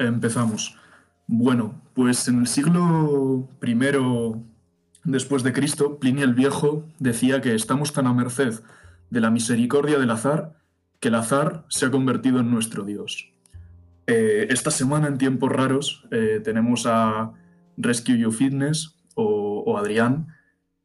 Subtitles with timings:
[0.00, 0.78] Empezamos.
[1.26, 3.76] Bueno, pues en el siglo I
[5.04, 8.60] después de Cristo, Plinio el Viejo decía que estamos tan a merced
[9.10, 10.56] de la misericordia del azar
[11.00, 13.30] que el azar se ha convertido en nuestro Dios.
[14.06, 17.32] Eh, esta semana, en tiempos raros, eh, tenemos a
[17.76, 20.28] Rescue You Fitness o, Adrián,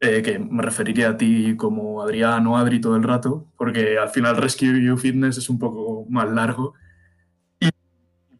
[0.00, 4.10] eh, que me referiría a ti como Adrián o Adri todo el rato, porque al
[4.10, 6.74] final Rescue You Fitness es un poco más largo.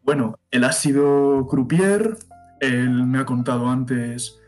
[0.07, 2.15] Bueno, él ha sido croupier,
[2.61, 4.39] él me ha contado antes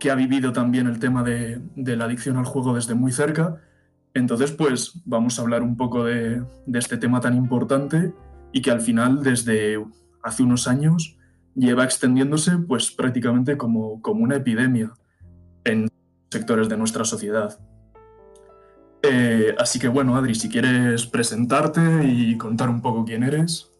[0.00, 3.60] que ha vivido también el tema de, la adicción al juego desde muy cerca.
[4.14, 8.14] Entonces, pues vamos a hablar un poco de, este tema tan importante
[8.52, 9.84] y que al final desde
[10.22, 11.18] hace unos años
[11.54, 14.94] lleva extendiéndose pues prácticamente como, como una epidemia
[15.64, 15.90] en
[16.30, 17.60] sectores de nuestra sociedad.
[19.02, 23.71] Eh, así que bueno, Adri, si quieres presentarte y contar un poco quién eres.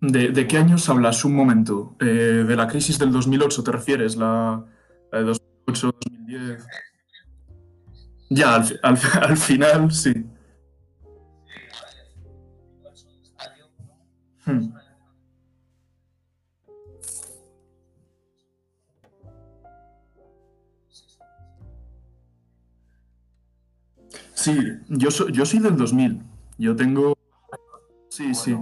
[0.00, 1.24] ¿De, qué años hablas?
[1.24, 1.96] Un momento.
[2.00, 4.16] Eh, ¿De la crisis del 2008 te refieres?
[4.16, 4.64] ¿La,
[5.12, 5.34] de
[5.66, 6.64] 2008-2010?
[8.30, 10.12] Ya, al, final, sí.
[14.46, 14.72] Hmm.
[24.32, 26.22] Sí, yo, yo soy del 2000.
[26.56, 27.14] Yo tengo...
[28.08, 28.56] Sí, sí.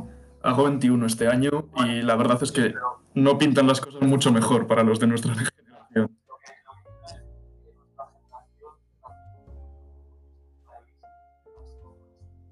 [0.49, 2.75] Hago 21 este año y la verdad es que
[3.13, 6.19] no pintan las cosas mucho mejor para los de nuestra generación.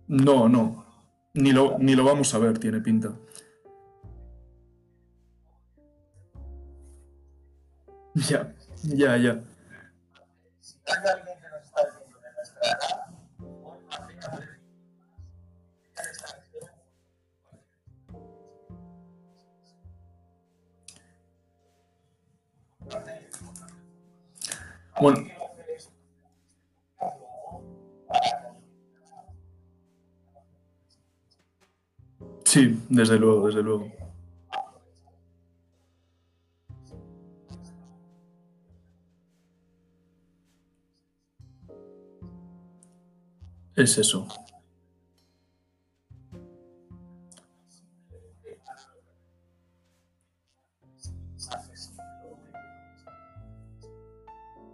[0.09, 0.84] No, no.
[1.32, 3.15] Ni lo, ni lo vamos a ver, tiene pinta.
[8.28, 9.43] Ya, ya, ya.
[25.00, 25.26] Bueno.
[32.44, 33.92] Sí, desde luego, desde luego.
[43.74, 44.26] Es eso.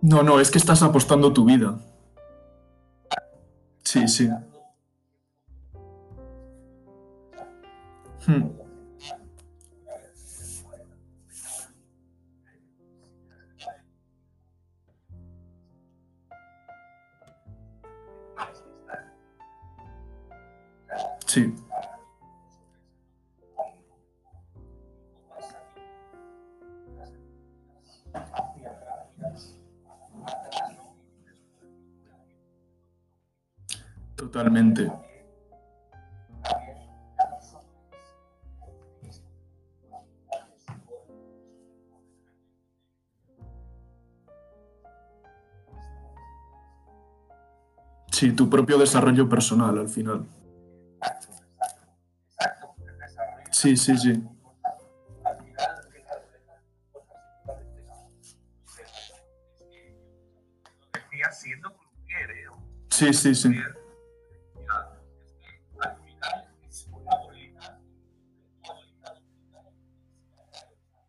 [0.02, 1.78] No, no, es que estás apostando tu vida.
[3.84, 4.28] Sí, sí.
[8.26, 8.61] Hmm.
[48.42, 50.26] Tu propio desarrollo personal al final.
[53.52, 54.20] Sí, sí, sí.
[62.88, 63.50] Sí, sí, sí.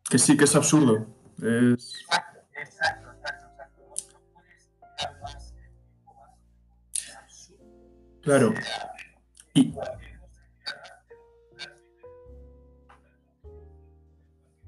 [0.07, 1.07] Que sí que es absurdo.
[8.23, 8.53] Claro.
[9.53, 9.73] Y...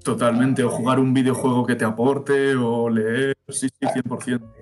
[0.03, 4.55] Totalmente, o jugar un videojuego que te aporte, o leer, sí, sí, 100%.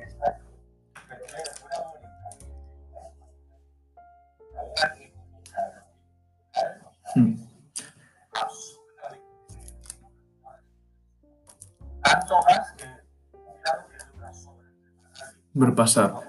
[15.84, 16.23] pasar.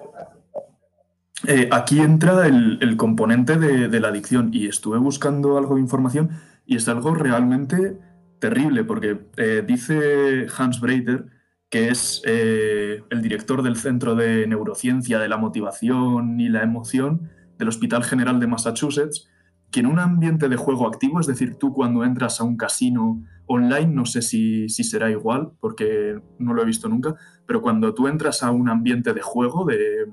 [1.54, 6.30] Eh, aquí entra el, componente de, la adicción y estuve buscando algo de información
[6.66, 7.96] y es algo realmente
[8.40, 11.26] terrible, porque eh, dice Hans Breiter,
[11.70, 17.30] que es eh, el director del Centro de Neurociencia de la Motivación y la Emoción
[17.56, 19.30] del Hospital General de Massachusetts,
[19.70, 23.22] que en un ambiente de juego activo, es decir, tú cuando entras a un casino
[23.46, 27.14] online, no sé si, será igual, porque no lo he visto nunca,
[27.46, 30.08] pero cuando tú entras a un ambiente de juego, de,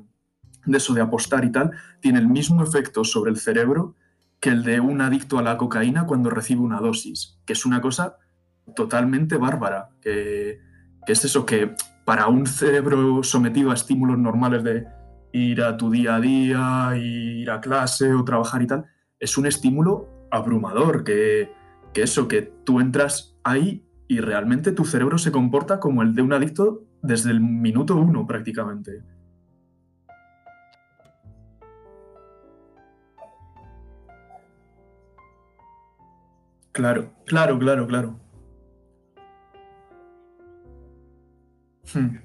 [0.65, 3.95] de eso de apostar y tal, tiene el mismo efecto sobre el cerebro
[4.39, 7.81] que el de un adicto a la cocaína cuando recibe una dosis, que es una
[7.81, 8.17] cosa
[8.75, 10.59] totalmente bárbara, que,
[11.05, 11.75] que es eso que
[12.05, 14.87] para un cerebro sometido a estímulos normales de
[15.33, 18.85] ir a tu día a día, ir a clase o trabajar y tal,
[19.19, 21.51] es un estímulo abrumador, que,
[21.93, 26.33] eso, que tú entras ahí y realmente tu cerebro se comporta como el de un
[26.33, 29.03] adicto desde el minuto uno prácticamente.
[36.73, 38.19] Claro, claro, claro, claro.
[41.93, 42.17] Hmm.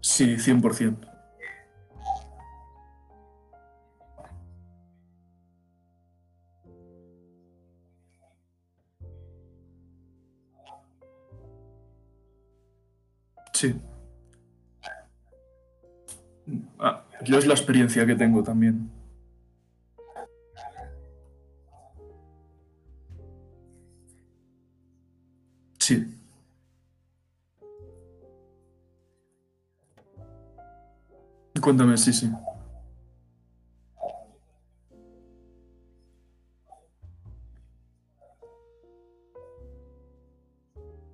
[0.00, 1.15] Sí, 100%.
[13.56, 13.74] Sí.
[16.78, 18.90] Ah, yo es la experiencia que tengo también.
[25.78, 26.06] Sí.
[31.62, 32.30] Cuéntame, sí, sí.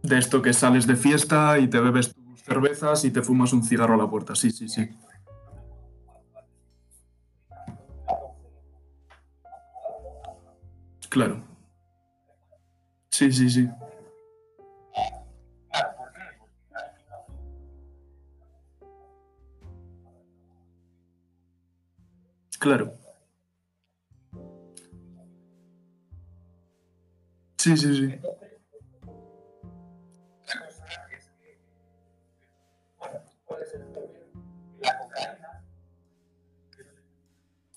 [0.02, 2.12] De esto que sales de fiesta y te bebes
[2.42, 4.34] cervezas y te fumas un cigarro a la puerta.
[4.34, 4.88] Sí, sí, sí.
[11.08, 11.42] Claro.
[13.10, 13.68] Sí, sí, sí.
[22.58, 22.92] Claro.
[27.58, 28.41] Sí, sí, sí.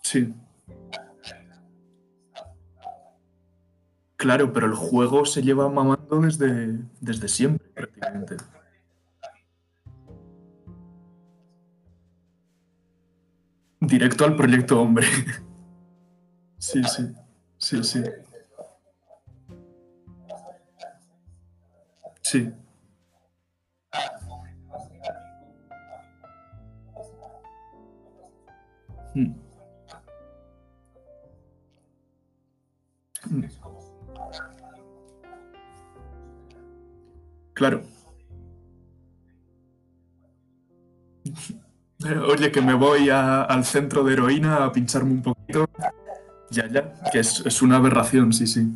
[0.06, 0.32] Sí.
[4.18, 8.38] Claro, pero el juego se lleva mamando desde, desde siempre, prácticamente.
[13.80, 15.08] Directo al proyecto hombre.
[16.60, 17.14] Sí, sí,
[17.58, 18.04] sí, sí.
[22.22, 22.54] Sí.
[29.16, 29.45] Mm,
[37.66, 37.82] Claro.
[42.30, 45.68] Oye, que me voy al centro de heroína a pincharme un poquito.
[46.52, 48.72] Ya, ya, que es una aberración, sí, sí.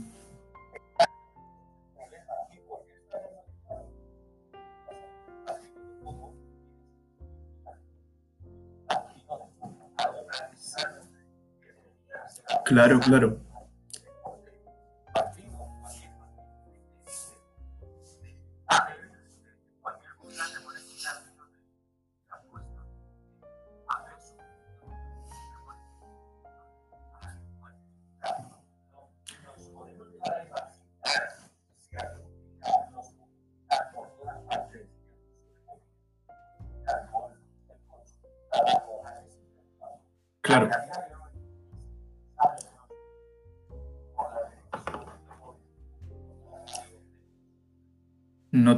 [12.66, 13.49] Claro, claro.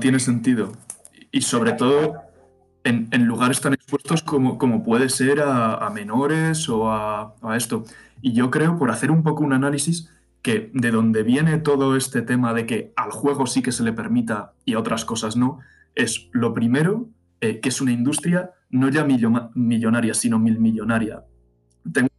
[0.01, 0.73] Tiene sentido.
[1.31, 2.15] Y sobre todo
[2.83, 7.85] en, lugares tan expuestos como, como puede ser a, menores o a, esto.
[8.21, 10.09] Y yo creo, por hacer un poco un análisis,
[10.41, 13.93] que de donde viene todo este tema de que al juego sí que se le
[13.93, 15.59] permita y a otras cosas no,
[15.95, 17.09] es lo primero,
[17.41, 21.23] eh, que es una industria no ya millo- millonaria, sino mil millonaria.
[21.91, 22.10] Tengo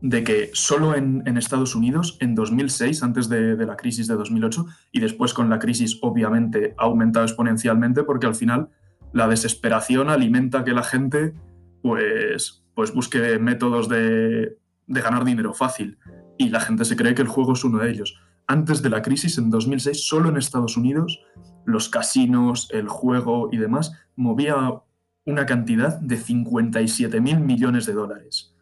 [0.00, 4.66] de que solo en, Estados Unidos, en 2006, antes de, de la crisis de 2008,
[4.92, 8.68] y después con la crisis obviamente ha aumentado exponencialmente porque al final
[9.12, 11.34] la desesperación alimenta que la gente
[11.82, 15.98] pues, pues busque métodos de, de ganar dinero fácil
[16.38, 18.18] y la gente se cree que el juego es uno de ellos.
[18.48, 21.20] antes de la crisis, en 2006, solo en Estados Unidos,
[21.64, 24.82] los casinos, el juego y demás, movía
[25.24, 28.54] una cantidad de 57 mil millones de dólares,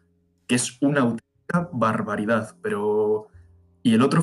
[0.47, 2.55] que es una auténtica barbaridad.
[2.61, 3.27] Pero.
[3.83, 4.21] Y el otro.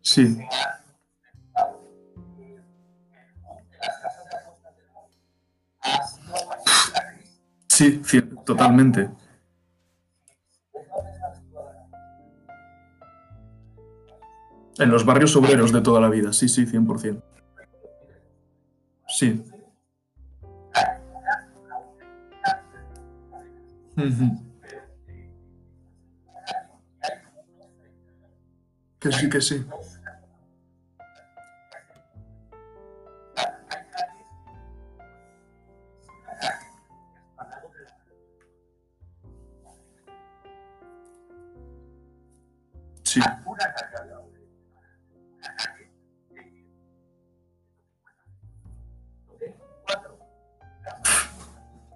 [0.00, 0.38] Sí.
[7.68, 8.00] Sí,
[8.46, 9.10] totalmente.
[14.78, 17.22] En los barrios obreros de toda la vida, sí, sí, 100%.
[19.08, 19.44] Sí.
[28.98, 29.64] Que sí, que sí.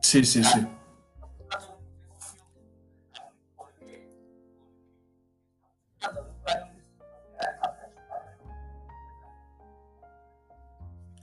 [0.08, 0.66] Sí, sí, sí.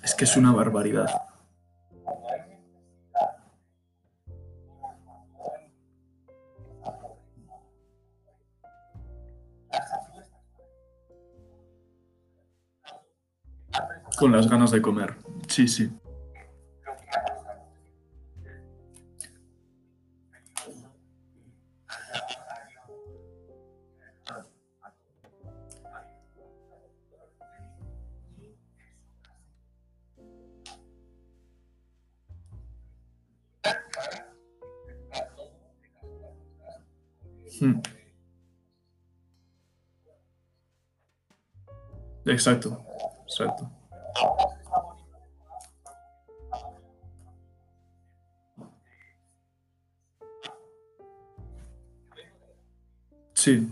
[0.03, 1.09] Es que es una barbaridad.
[14.19, 15.17] Con las ganas de comer.
[15.47, 15.91] Sí, sí.
[42.35, 42.77] Exacto,
[43.25, 43.69] exacto.
[53.33, 53.69] Sí.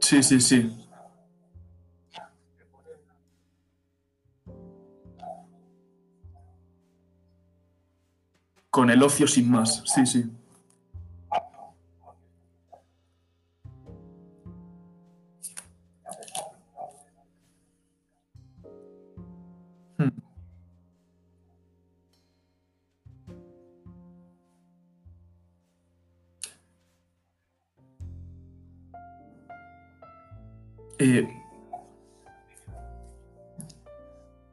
[0.00, 0.85] Sí, sí, sí.
[8.86, 10.26] Con el ocio sin más, sí, sí.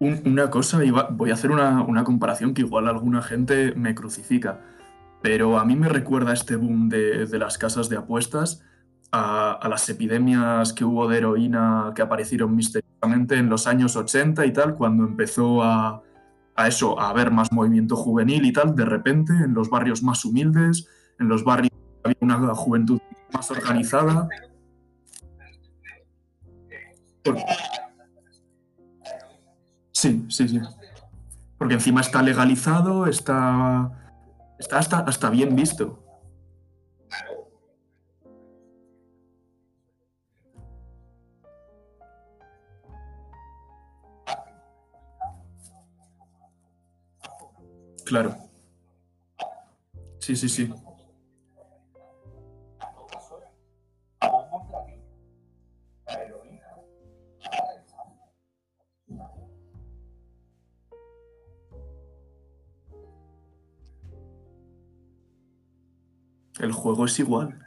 [0.03, 0.79] Una cosa,
[1.11, 4.61] voy a hacer una, comparación que igual alguna gente me crucifica,
[5.21, 8.61] pero a mí me recuerda este boom de, las casas de apuestas
[9.11, 14.53] a, las epidemias que hubo de heroína que aparecieron misteriosamente en los años 80 y
[14.53, 16.01] tal, cuando empezó a,
[16.67, 20.87] eso, a haber más movimiento juvenil y tal, de repente en los barrios más humildes,
[21.19, 21.71] en los barrios
[22.03, 22.99] había una juventud
[23.33, 24.27] más organizada,
[30.03, 30.59] Sí, sí, sí.
[31.57, 33.89] Porque encima está legalizado, está,
[34.59, 36.03] está hasta, hasta bien visto.
[48.05, 48.35] Claro.
[50.19, 50.73] Sí, sí, sí.
[66.63, 67.59] El juego es igual.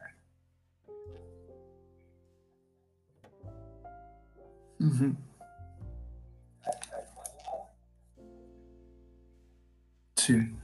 [10.16, 10.56] Sí.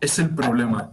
[0.00, 0.92] Es el problema.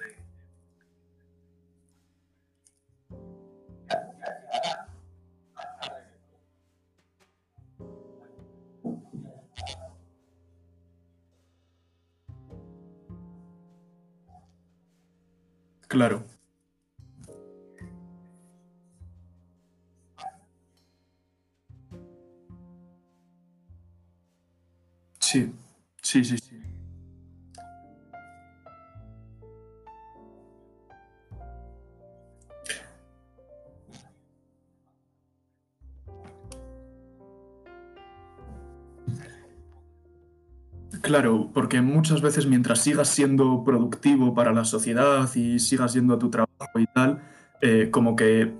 [41.53, 46.29] porque muchas veces mientras sigas siendo productivo para la sociedad y sigas yendo a tu
[46.29, 47.21] trabajo y tal,
[47.61, 48.53] eh, como que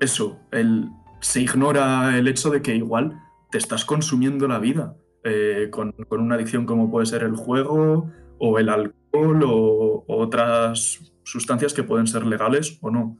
[0.00, 0.88] eso, el,
[1.20, 6.20] se ignora el hecho de que igual te estás consumiendo la vida eh, con, con
[6.20, 12.06] una adicción como puede ser el juego o el alcohol o, otras sustancias que pueden
[12.06, 13.18] ser legales o no.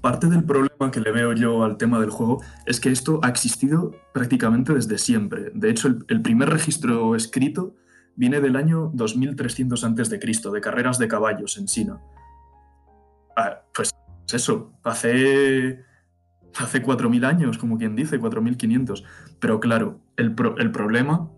[0.00, 3.28] Parte del problema que le veo yo al tema del juego es que esto ha
[3.28, 5.50] existido prácticamente desde siempre.
[5.54, 7.74] De hecho, el, primer registro escrito
[8.14, 10.18] viene del año 2300 a.C.,
[10.52, 12.00] de carreras de caballos en China.
[13.36, 13.94] Ah, pues
[14.32, 15.84] eso, hace,
[16.56, 19.02] hace 4.000 años, como quien dice, 4.500.
[19.40, 21.28] Pero claro, el, pro, el problema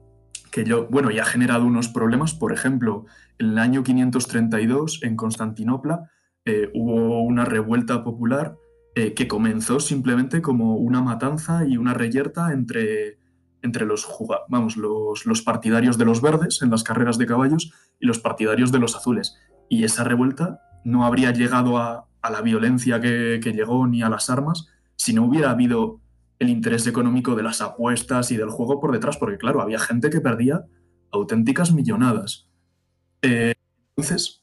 [0.51, 3.07] que yo, bueno, ya ha generado unos problemas, por ejemplo,
[3.39, 6.11] en el año 532 en Constantinopla,
[6.51, 8.57] eh, hubo una revuelta popular
[8.97, 13.19] eh, que comenzó simplemente como una matanza y una reyerta entre,
[13.63, 14.09] entre los,
[14.77, 18.81] los, los, partidarios de los verdes en las carreras de caballos y los partidarios de
[18.81, 19.37] los azules.
[19.69, 24.29] Y esa revuelta no habría llegado a, la violencia que, que llegó ni a las
[24.29, 26.01] armas si no hubiera habido
[26.41, 30.11] el interés económico de las apuestas y del juego por detrás, porque claro, había gente
[30.11, 30.65] que perdía
[31.13, 32.49] auténticas millonadas.
[33.23, 33.55] Eh,
[33.97, 34.41] entonces,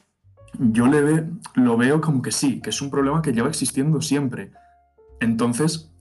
[0.53, 4.01] yo le ve, lo veo como que sí, que es un problema que lleva existiendo
[4.01, 4.51] siempre.
[5.19, 5.91] Entonces,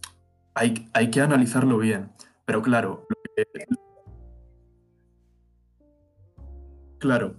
[0.54, 2.10] hay, hay que analizarlo bien.
[2.44, 3.06] Pero claro,
[6.98, 7.36] claro,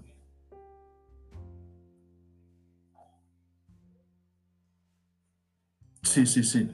[6.04, 6.70] sí, sí, sí.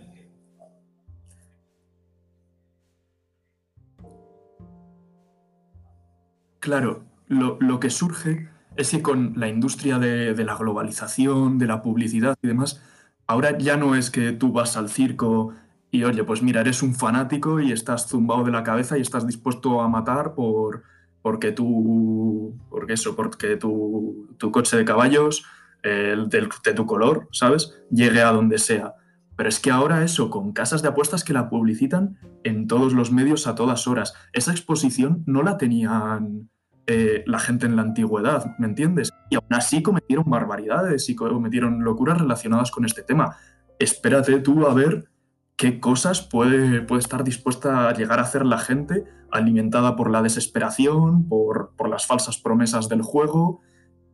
[6.59, 11.81] Claro, lo, lo que surge es que con la industria de, la globalización, de la
[11.81, 12.81] publicidad y demás,
[13.27, 15.53] ahora ya no es que tú vas al circo
[15.91, 19.27] y oye, pues mira, eres un fanático y estás zumbado de la cabeza y estás
[19.27, 20.83] dispuesto a matar por
[21.21, 25.45] porque tú, porque eso, porque tu, tu coche de caballos,
[25.83, 27.73] el de, de tu color, ¿sabes?
[27.89, 28.95] Llegue a donde sea.
[29.37, 33.11] Pero es que ahora eso, con casas de apuestas que la publicitan en todos los
[33.11, 34.13] medios a todas horas.
[34.33, 36.49] Esa exposición no la tenían
[36.85, 39.11] eh, la gente en la antigüedad, ¿me entiendes?
[39.29, 43.37] Y aún así cometieron barbaridades y cometieron locuras relacionadas con este tema.
[43.79, 45.09] Espérate tú a ver
[45.55, 50.21] qué cosas puede, puede estar dispuesta a llegar a hacer la gente alimentada por la
[50.21, 53.61] desesperación, por, por las falsas promesas del juego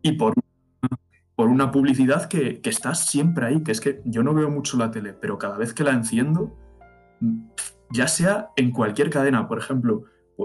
[0.03, 0.35] y por,
[1.35, 4.77] por una publicidad que, que está siempre ahí, que es que yo no veo mucho
[4.77, 6.55] la tele, pero cada vez que la enciendo,
[7.91, 10.03] ya sea en cualquier cadena, por ejemplo,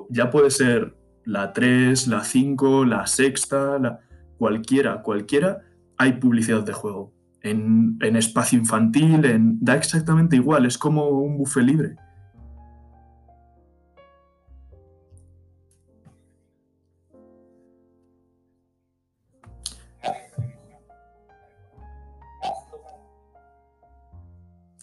[0.09, 4.01] ya puede ser la 3, la 5, la sexta, la...
[4.39, 5.63] cualquiera, cualquiera,
[5.97, 7.13] hay publicidad de juego.
[7.43, 9.59] En, en espacio infantil, en...
[9.61, 11.97] da exactamente igual, es como un buffet libre.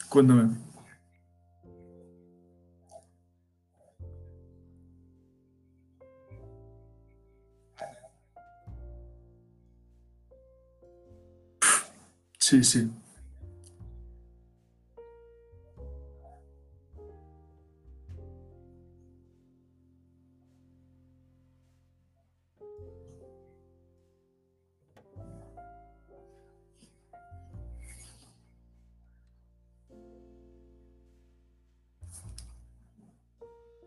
[0.09, 0.70] Cuéntame.
[12.51, 12.91] Sí, sí,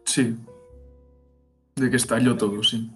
[0.07, 0.37] sí,
[1.77, 2.91] de que estalló todo, sí.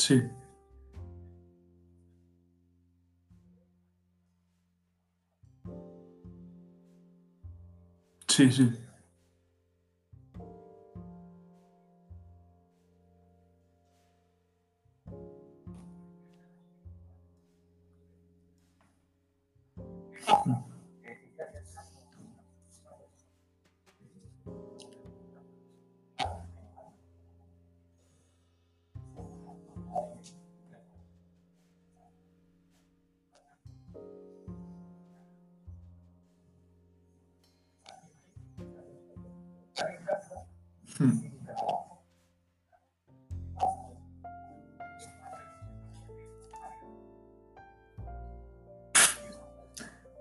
[0.00, 0.22] Sí.
[8.28, 8.89] Sí, sí.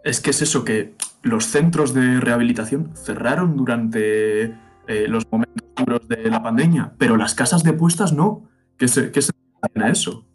[0.10, 4.46] Es que es eso, que los centros de rehabilitación cerraron durante
[4.88, 8.50] eh, los momentos duros de la pandemia, pero las casas de apuestas no.
[8.78, 9.32] ¿Qué se, qué se
[9.74, 10.26] tiene eso?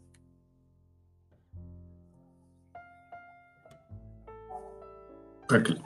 [5.48, 5.82] Cl-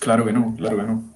[0.00, 1.13] Claro que no, claro que no.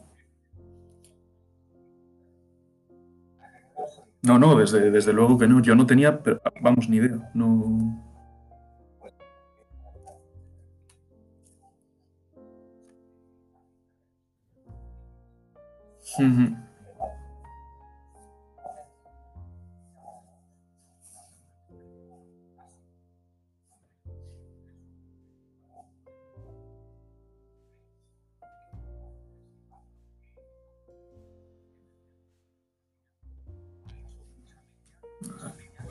[4.23, 5.61] No, no, desde, desde luego que no.
[5.63, 7.31] Yo no tenía, pero, vamos, ni idea.
[7.35, 8.05] No.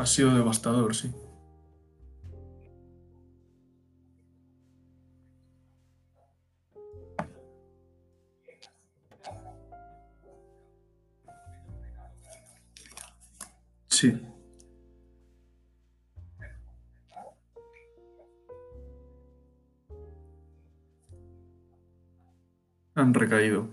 [0.07, 1.11] Sido devastador, sí.
[13.89, 14.13] Sí,
[22.97, 23.69] han recaído.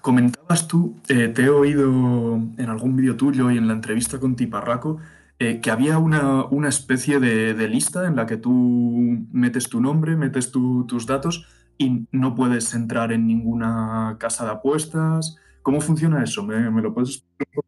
[0.00, 4.36] Comentabas tú, eh, te he oído en algún vídeo tuyo y en la entrevista con
[4.36, 5.00] Tiparraco,
[5.38, 9.80] eh, que había una, una especie de, de lista en la que tú metes tu
[9.80, 11.46] nombre, metes tu- tus datos
[11.78, 15.36] y no puedes entrar en ninguna casa de apuestas.
[15.62, 16.42] ¿Cómo funciona eso?
[16.44, 17.64] ¿Me, lo puedes explicar?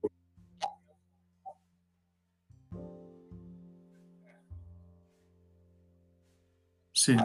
[6.92, 7.16] Sí,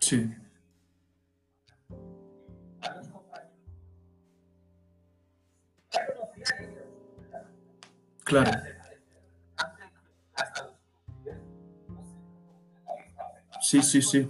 [0.00, 0.30] sí,
[8.24, 8.50] claro.
[13.60, 14.28] Sí, sí, sí,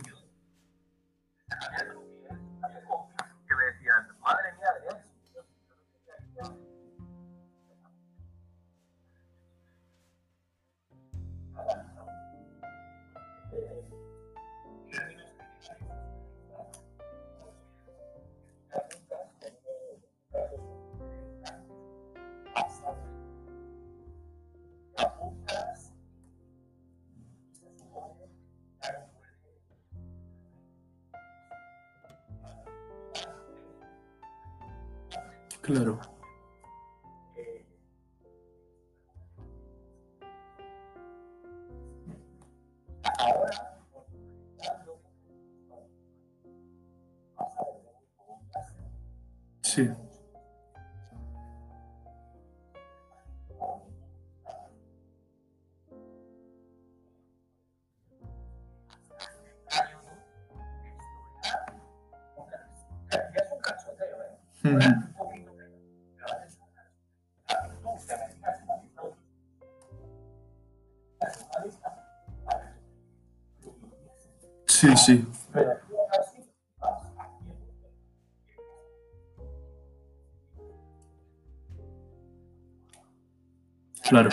[84.23, 84.31] claro.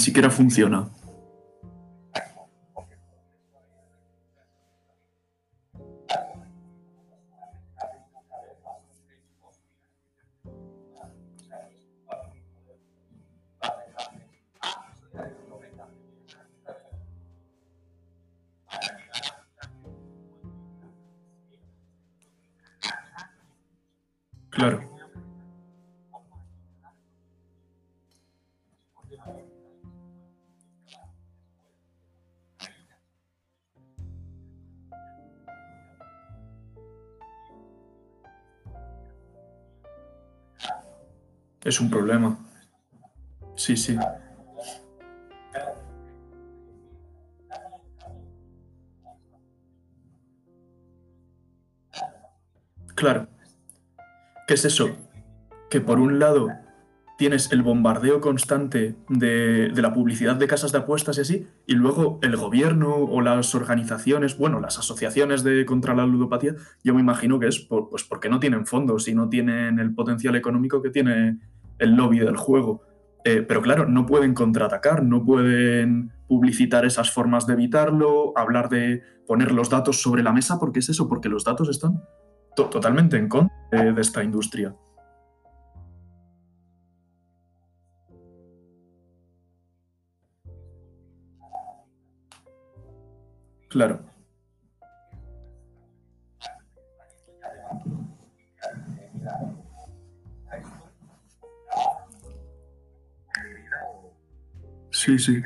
[0.00, 0.88] Siquiera funciona.
[41.70, 42.36] Es un problema.
[43.54, 43.96] Sí, sí.
[52.94, 53.28] Claro.
[54.46, 54.90] ¿Qué es eso?
[55.70, 56.48] Que por un lado
[57.16, 61.74] tienes el bombardeo constante de, de la publicidad de casas de apuestas y así, y
[61.74, 67.00] luego el gobierno o las organizaciones, bueno, las asociaciones de contra la ludopatía, yo me
[67.00, 70.80] imagino que es por- pues porque no tienen fondos y no tienen el potencial económico
[70.82, 71.38] que tiene
[71.80, 72.82] el lobby del juego.
[73.24, 79.02] Eh, pero claro, no pueden contraatacar, no pueden publicitar esas formas de evitarlo, hablar de
[79.26, 82.02] poner los datos sobre la mesa, porque es eso, porque los datos están
[82.56, 84.74] to- totalmente en contra de- de esta industria.
[93.68, 94.00] Claro,
[105.00, 105.42] sí, sí,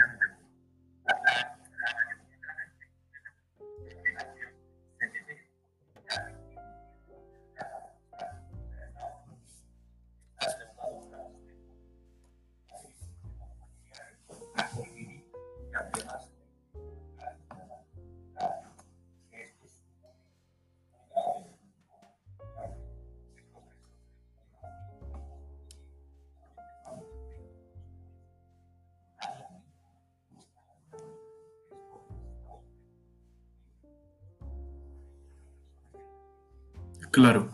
[37.15, 37.49] claro.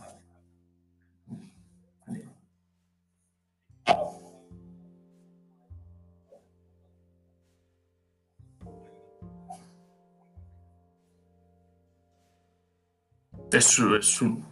[13.53, 14.45] Eso es un...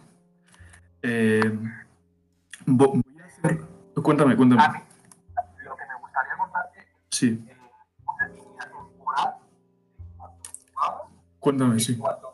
[1.03, 1.41] eh,
[2.67, 3.61] vo- voy a hacer...
[4.03, 4.63] Cuéntame, A cuéntame.
[4.69, 4.79] mí,
[5.65, 7.45] lo que me gustaría contarte Sí,
[8.99, 9.41] jugaba
[11.41, 11.97] cuéntame, sí.
[11.97, 12.33] cuando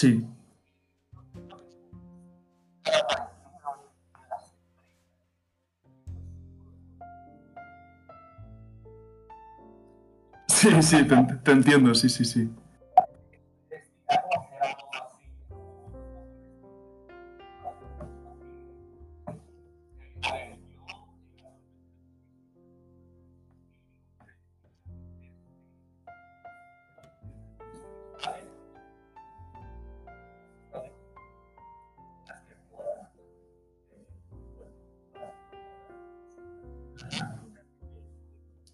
[0.00, 0.26] Sí,
[10.48, 12.48] sí, sí, te, te entiendo, sí, sí, sí.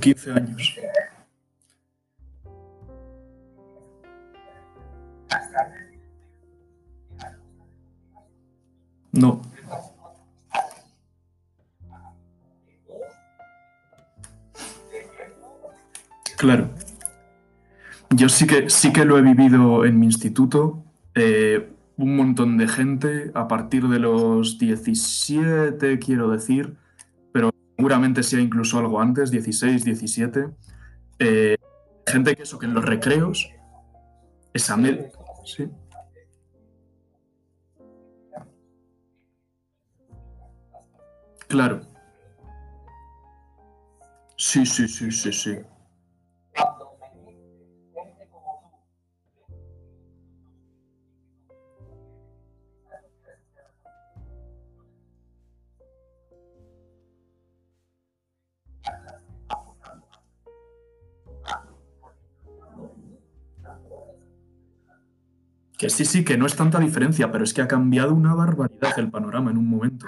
[0.00, 0.78] Con 15 años.
[9.12, 9.42] No.
[16.38, 16.70] Claro.
[18.10, 20.82] Yo sí que, sí que lo he vivido en mi instituto.
[21.14, 26.76] Eh, un montón de gente a partir de los 17, quiero decir,
[27.80, 30.50] seguramente sea incluso algo antes, 16, 17.
[31.18, 31.56] Eh,
[32.06, 33.50] gente que eso, que en los recreos,
[34.52, 35.10] esa med...
[35.46, 35.66] Sí.
[41.48, 41.80] Claro.
[44.36, 45.56] Sí, sí, sí, sí, sí.
[65.90, 69.10] Sí, sí, que no es tanta diferencia, pero es que ha cambiado una barbaridad el
[69.10, 70.06] panorama en un momento.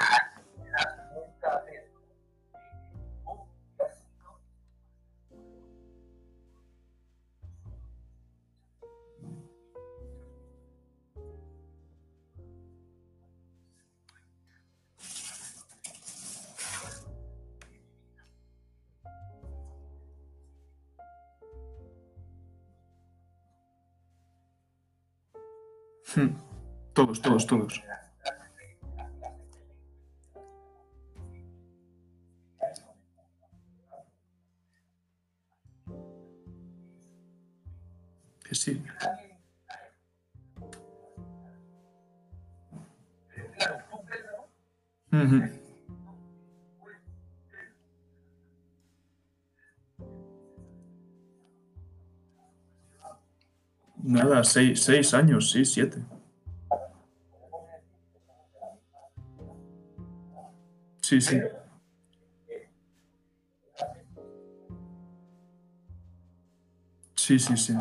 [26.15, 26.37] Hmm.
[26.93, 27.83] Todos, todos, todos.
[54.45, 55.99] Seis, seis años, sí, siete.
[61.01, 61.41] Sí, sí.
[67.15, 67.75] Sí, sí, sí.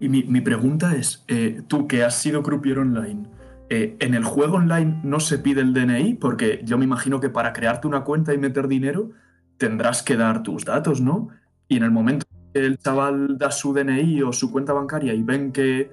[0.00, 3.28] Y mi, mi pregunta es, eh, tú que has sido croupier online,
[3.74, 6.16] eh, ¿en el juego online no se pide el DNI?
[6.16, 9.12] Porque yo me imagino que para crearte una cuenta y meter dinero
[9.56, 11.28] tendrás que dar tus datos, ¿no?
[11.68, 15.22] Y en el momento que el chaval da su DNI o su cuenta bancaria y
[15.22, 15.90] ven que,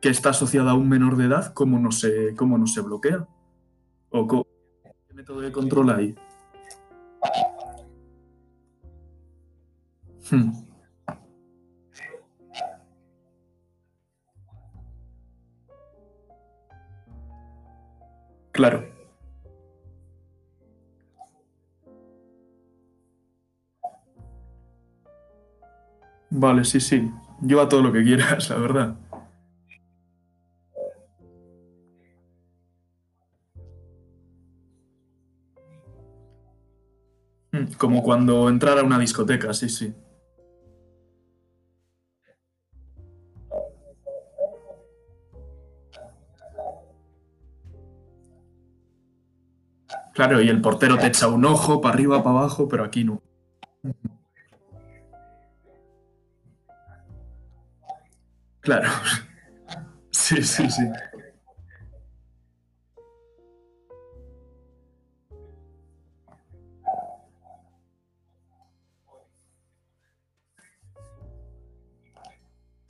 [0.00, 3.28] que está asociada a un menor de edad, ¿cómo no se, cómo no se bloquea?
[4.08, 4.42] ¿O qué
[5.12, 6.14] método de control hay?
[10.30, 10.52] Hmm,
[18.58, 18.82] Claro.
[26.30, 27.10] Vale, sí, sí.
[27.40, 28.96] Lleva todo lo que quieras, la verdad.
[37.52, 39.94] Mm, Como cuando entrar a una discoteca, sí, sí.
[50.18, 53.22] Claro, y el portero te echa un ojo para arriba, para abajo, pero aquí no.
[58.58, 58.90] Claro.
[60.10, 60.82] Sí, sí, sí.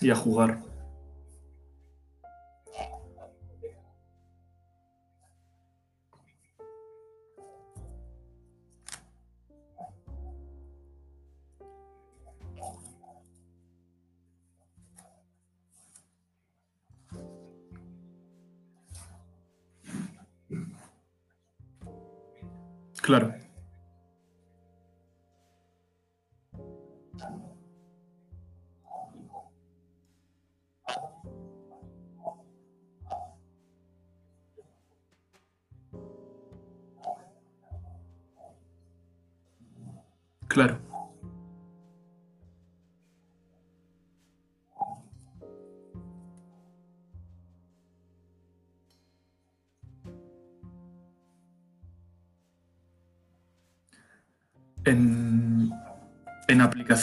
[0.01, 0.62] Y a jugar.
[23.09, 23.33] Claro.
[40.49, 40.88] Claro.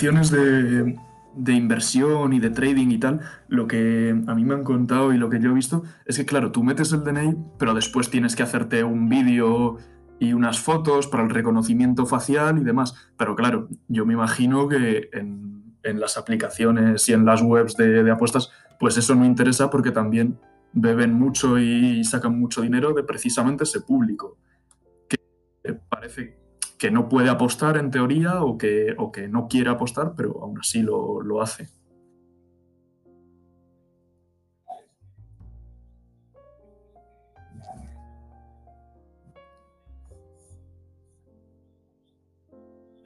[0.01, 0.95] De,
[1.35, 5.17] de inversión y de trading y tal, lo que a mí me han contado y
[5.17, 8.35] lo que yo he visto es que, claro, tú metes el DNI, pero después tienes
[8.35, 9.77] que hacerte un vídeo
[10.19, 12.95] y unas fotos para el reconocimiento facial y demás.
[13.17, 18.03] Pero claro, yo me imagino que en, en las aplicaciones y en las webs de,
[18.03, 20.37] de apuestas, pues eso no interesa porque también
[20.73, 24.37] beben mucho y sacan mucho dinero de precisamente ese público.
[25.63, 26.44] eh, parece
[26.77, 30.59] que no puede apostar en teoría o que, o que no quiere apostar, pero aún
[30.59, 31.69] así lo, lo hace.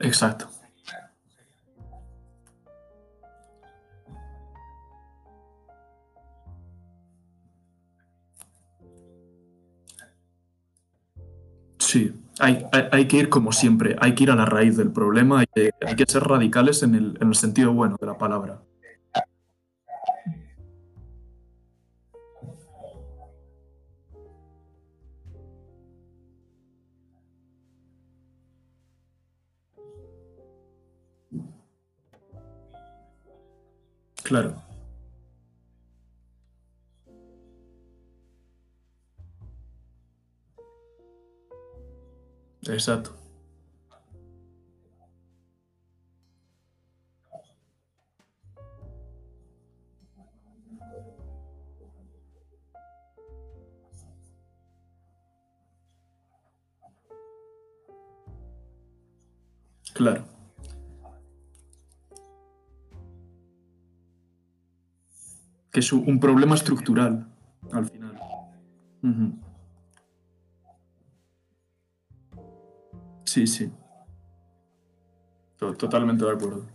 [0.00, 0.48] Exacto.
[11.78, 14.90] Sí, hay, hay- hay que ir como siempre, hay que ir a la raíz del
[14.92, 18.18] problema, hay que, hay que ser radicales en el, en el sentido bueno de la
[18.18, 18.60] palabra.
[34.22, 34.62] Claro,
[42.68, 43.10] exacto,
[59.94, 60.24] claro,
[65.72, 67.26] que es un problema estructural
[67.72, 68.18] al final.
[73.30, 73.70] Sí, sí,
[75.56, 76.66] to- totalmente de acuerdo.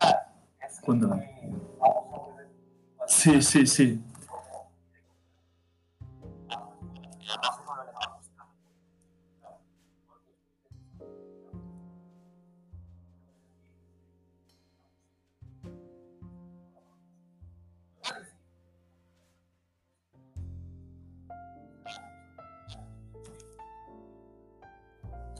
[0.00, 1.18] Que Cuéntame.
[1.18, 4.00] que Sí, sí, sí,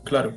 [0.09, 0.35] claro,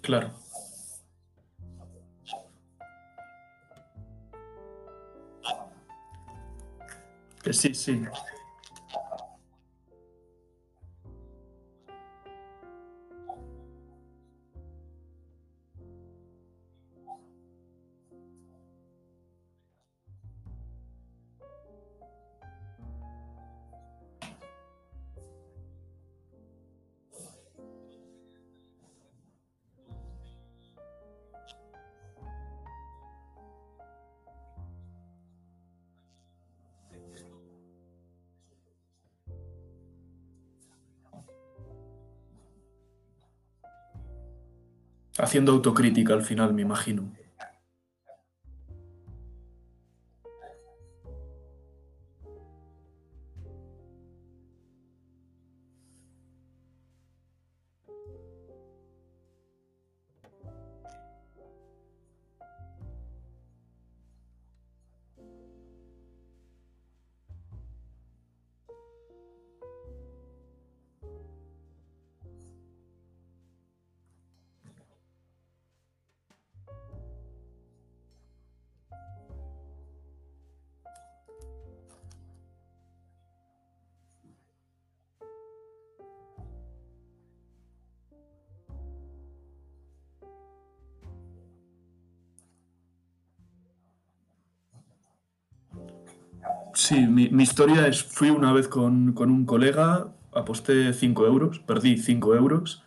[0.00, 0.32] claro.
[7.42, 8.04] Que sí, sí,
[45.32, 47.21] haciendo autocrítica al final, me imagino.
[96.82, 101.96] Sí, mi, historia es, fui una vez con, con un colega, aposté 5 euros, perdí
[101.96, 102.82] 5 euros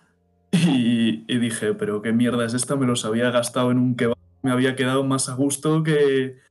[0.51, 4.17] y, y dije, pero qué mierda es esta, me los había gastado en un kebab,
[4.41, 6.41] me había quedado más a gusto que...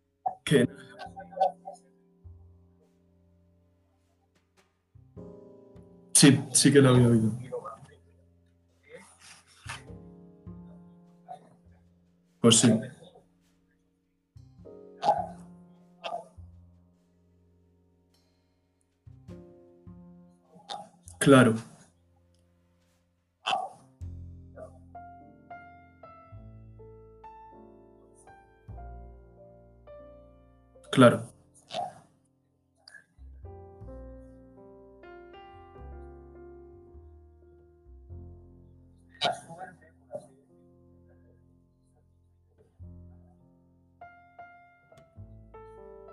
[0.43, 0.67] que...
[6.15, 7.31] Sí, sí que lo había oído.
[12.41, 12.73] Pues sí,
[21.25, 21.55] claro,
[30.91, 31.23] claro,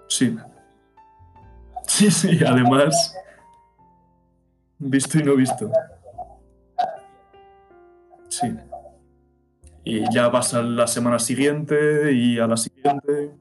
[0.08, 0.38] sí,
[1.88, 3.14] sí, sí, además,
[4.92, 5.72] Visto y no visto.
[8.28, 8.54] Sí.
[9.86, 13.32] Y ya vas a la semana siguiente y a la siguiente.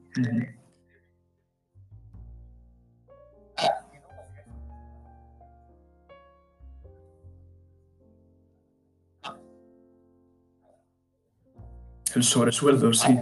[12.15, 13.19] El sobresueldo, sí.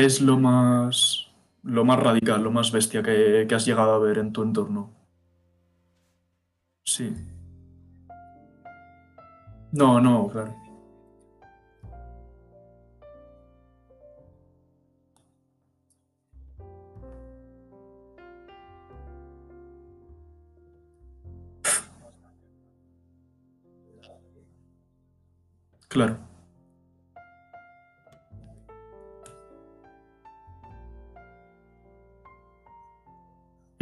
[0.00, 1.26] ¿Qué es lo más,
[1.62, 4.90] lo más radical, lo más bestia que, que has llegado a ver en tu entorno?
[6.84, 7.14] Sí.
[9.72, 10.54] No, no, claro.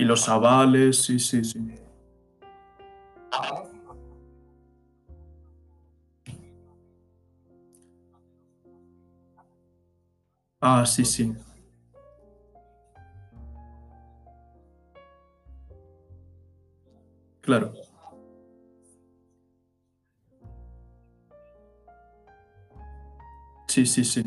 [0.09, 1.61] Los avales, sí, sí, sí.
[10.61, 11.35] Ah, sí, sí.
[17.41, 17.73] Claro.
[23.67, 24.23] Sí, sí, sí.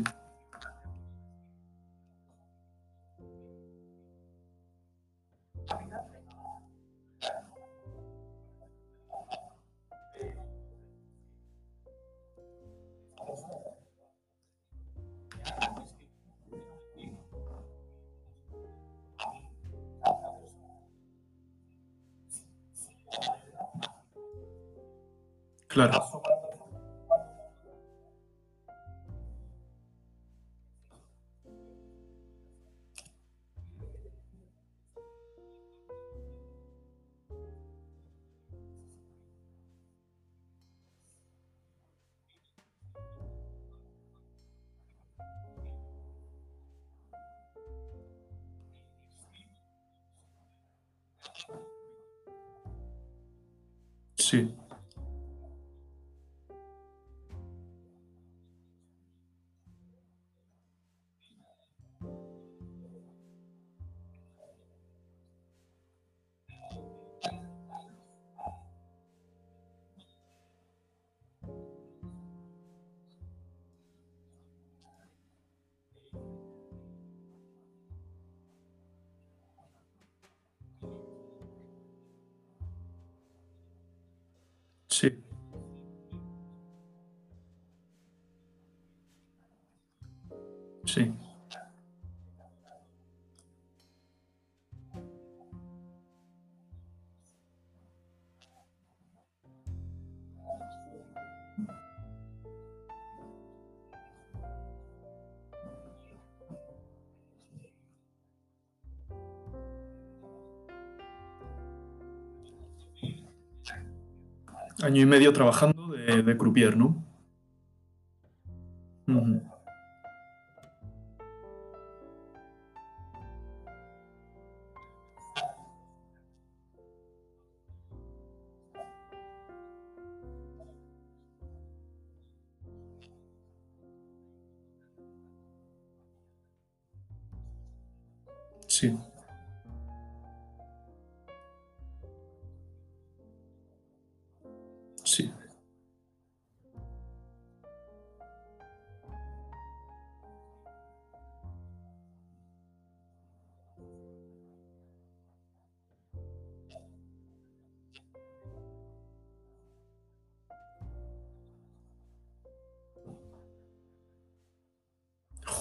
[114.82, 117.04] Año y medio trabajando de, de croupier, ¿no?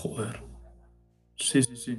[0.02, 0.42] Joder.
[1.36, 1.98] Sí, sí, sí.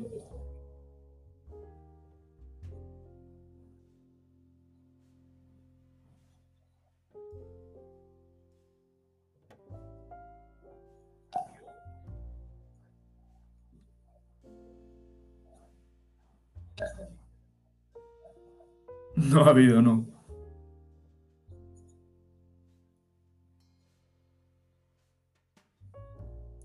[19.17, 20.05] No ha habido, no.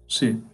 [0.08, 0.47] Sí.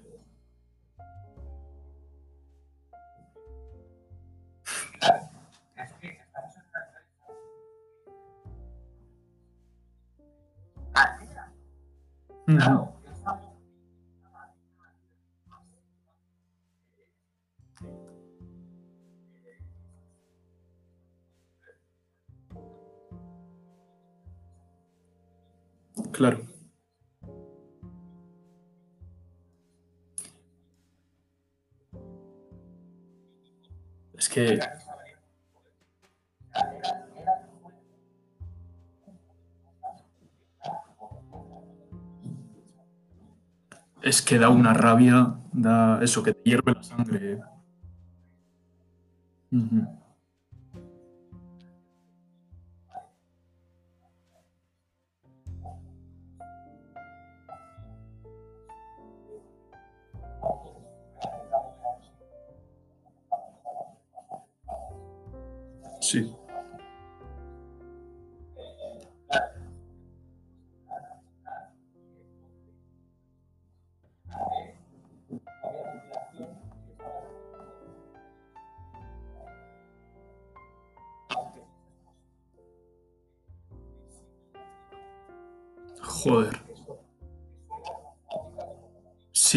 [44.13, 47.41] Es que da una rabia, da eso que te hierve la sangre.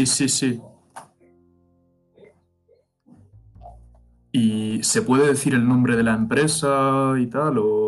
[0.07, 0.61] Sí, sí.
[4.33, 7.59] ¿Y se puede decir el nombre de la empresa y tal?
[7.59, 7.86] O...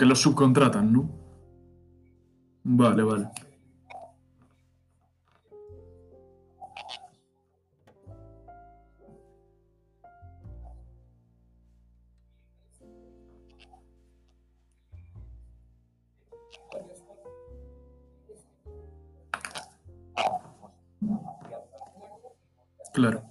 [0.00, 1.10] que los subcontratan, ¿no?
[2.64, 3.28] Vale, vale.
[22.94, 23.29] Claro,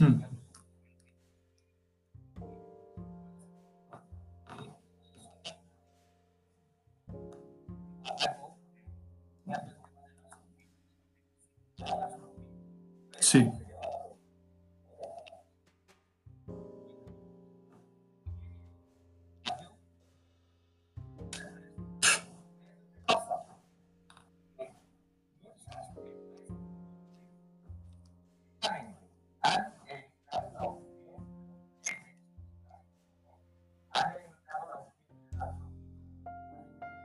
[0.00, 0.39] Hmm,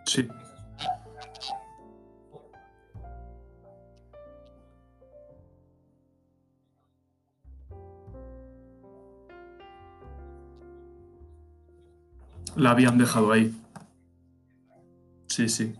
[0.06, 0.28] sí.
[12.56, 13.53] La habían dejado ahí.
[15.28, 15.76] Sí, sí.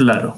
[0.00, 0.34] Claro.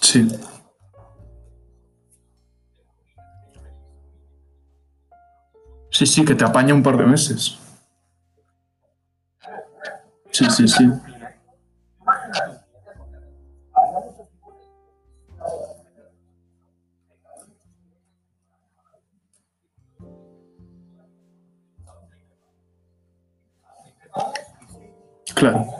[0.00, 0.28] Sí.
[5.90, 7.58] Sí, sí, que te apaña un par de meses.
[10.30, 10.88] Sí, sí, sí.
[25.44, 25.73] Claro.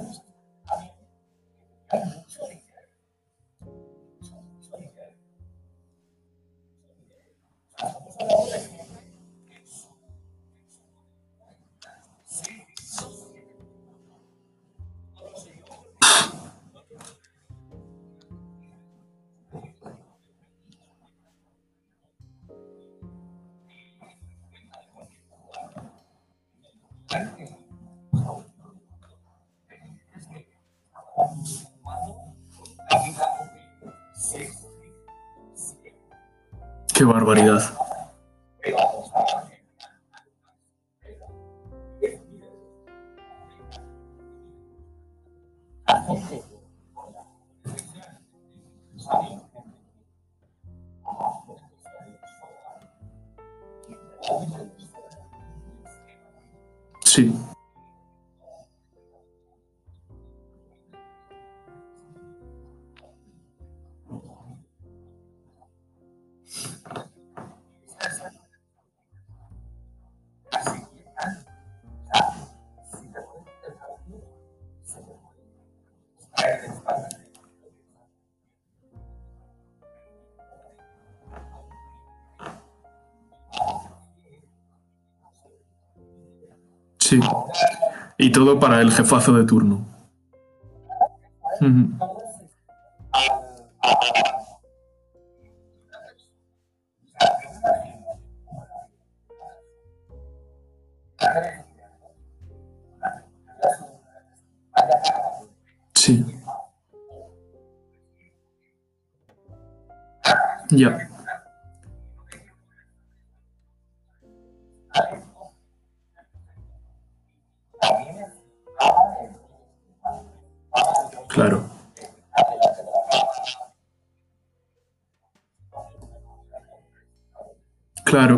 [88.18, 89.93] Y todo para el jefazo de turno.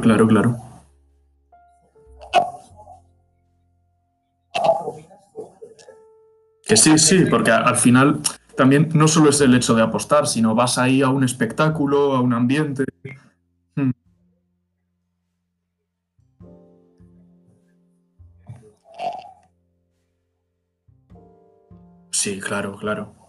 [0.07, 0.57] Claro, claro.
[6.64, 8.20] Que sí, sí, porque al final
[8.57, 12.20] también no solo es el hecho de apostar, sino vas ahí a un espectáculo, a
[12.20, 12.84] un ambiente.
[13.74, 13.90] Mm,
[22.11, 23.26] Sí, claro, claro.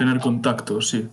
[0.00, 1.06] Tener contacto, sí.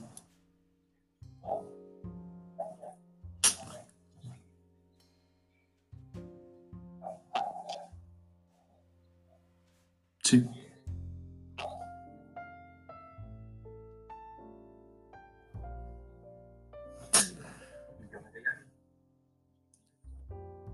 [10.24, 10.48] Sí.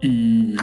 [0.01, 0.55] Y,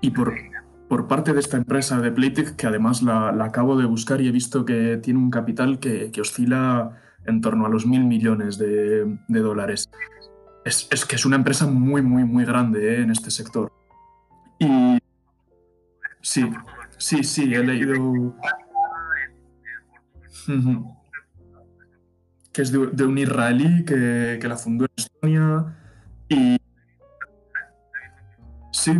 [0.00, 0.49] y por,
[0.90, 4.32] por parte de esta empresa de Playtech, que además la, acabo de buscar y he
[4.32, 9.88] visto que tiene un capital que, oscila en torno a los mil millones de, dólares.
[10.64, 13.02] Es, es que es una empresa muy, muy, muy grande ¿eh?
[13.02, 13.72] en este sector.
[14.58, 14.98] Y
[16.22, 16.50] sí,
[16.98, 18.34] sí, sí, he leído...
[22.52, 25.76] Que es de, un israelí que, que la fundó en Estonia.
[26.28, 26.56] Y.
[28.72, 28.90] Sí,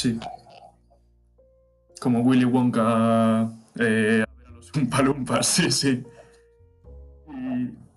[0.00, 0.18] sí.
[2.00, 4.72] Como Willy Wonka eh, a ver a los
[5.08, 6.02] Oompa sí, sí.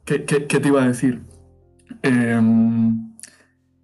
[0.06, 1.22] ¿Qué, te iba a decir?
[2.02, 3.14] Em,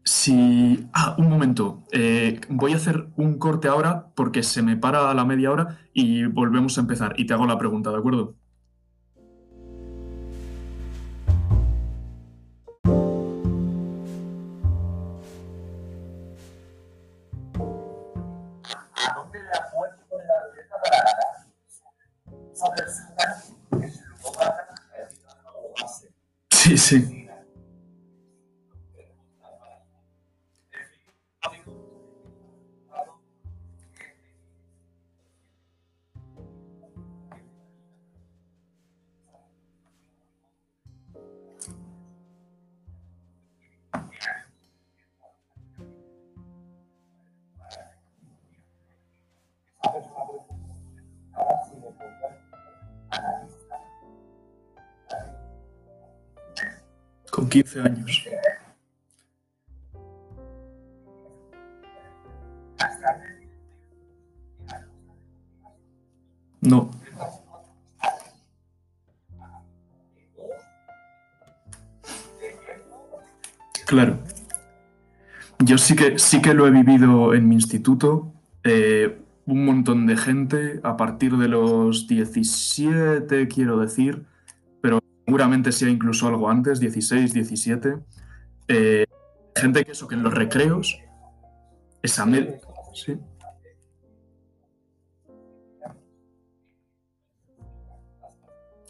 [0.04, 0.86] si.
[0.94, 1.84] Ah, un momento.
[1.94, 5.80] Eh, voy a hacer un corte ahora porque se me para a la media hora
[5.94, 7.14] y volvemos a empezar.
[7.18, 8.36] Y te hago la pregunta, ¿de acuerdo?
[26.90, 27.19] Sí,
[57.40, 58.28] Con 15 años.
[66.60, 66.92] No.
[73.86, 74.20] Claro.
[75.60, 78.34] Yo sí que, sí que lo he vivido en mi instituto.
[78.66, 84.26] eh, un montón de gente a partir de los 17, quiero decir,
[85.30, 88.00] seguramente sea incluso algo antes, 16, 17.
[88.68, 89.06] eh,
[89.56, 90.98] gente que eso, que en los recreos,
[92.02, 92.60] esa med-
[92.96, 93.16] Sí.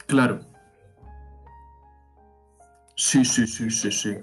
[0.08, 0.40] Claro.
[2.96, 4.16] Sí, sí, sí, sí, sí.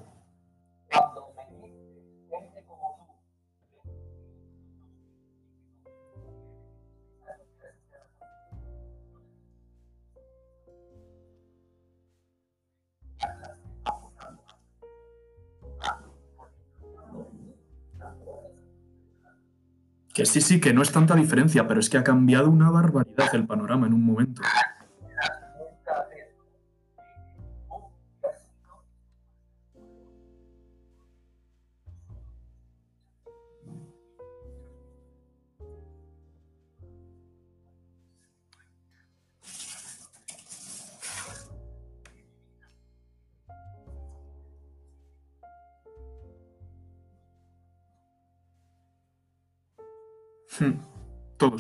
[20.27, 23.47] Sí, sí, que no es tanta diferencia, pero es que ha cambiado una barbaridad el
[23.47, 24.43] panorama en un momento.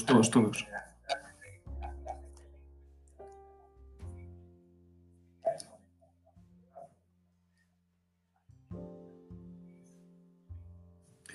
[0.04, 0.66] Todos, todos, todos.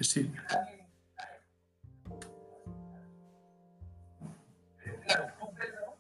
[0.02, 0.32] Sí.
[5.56, 5.98] Pedro,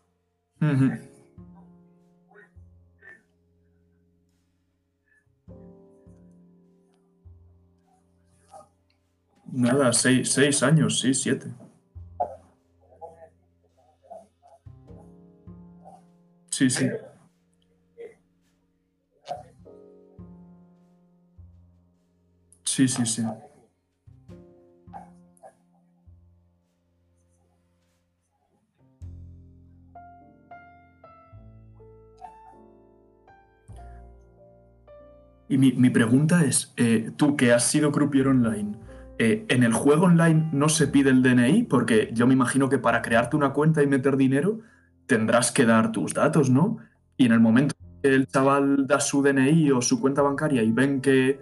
[0.62, 1.12] Ujú.
[9.52, 11.48] Nada, seis, seis años, sí, siete.
[16.62, 16.88] Sí, sí.
[22.64, 23.24] Sí, sí, sí.
[35.50, 38.78] Y mi, mi pregunta es, eh, tú que has sido croupier online,
[39.18, 41.64] eh, ¿en el juego online no se pide el DNI?
[41.64, 44.60] Porque yo me imagino que para crearte una cuenta y meter dinero
[45.12, 46.78] tendrás que dar tus datos, ¿no?
[47.18, 50.72] Y en el momento que el chaval da su DNI o su cuenta bancaria y
[50.72, 51.38] ven que,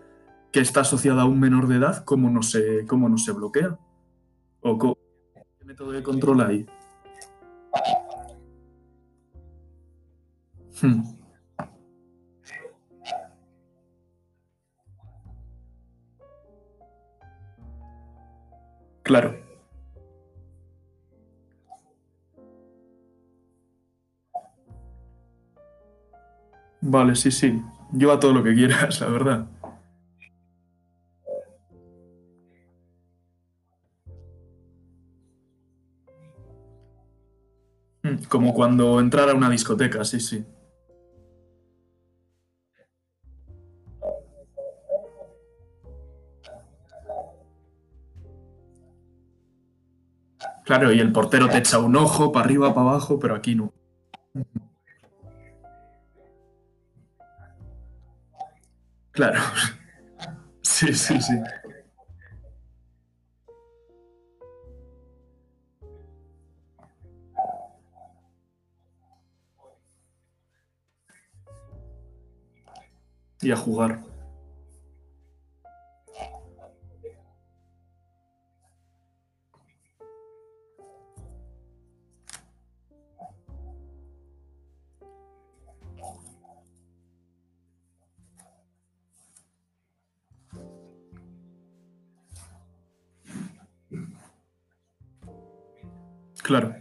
[0.51, 3.77] que está asociada a un menor de edad, ¿cómo no se, cómo no se bloquea?
[4.61, 6.65] ¿O qué método de control hay?
[10.81, 11.03] Hmm.
[19.03, 19.48] Claro.
[26.81, 27.61] Vale, sí, sí.
[27.93, 29.47] Lleva todo lo que quieras, la verdad.
[38.03, 40.45] Mm, Como cuando entrar a una discoteca, sí, sí.
[50.65, 53.73] Claro, y el portero te echa un ojo para arriba, para abajo, pero aquí no.
[59.19, 59.41] Claro.
[60.61, 61.33] Sí, sí, sí.
[73.41, 74.08] Y a jugar.
[96.49, 96.73] Claro,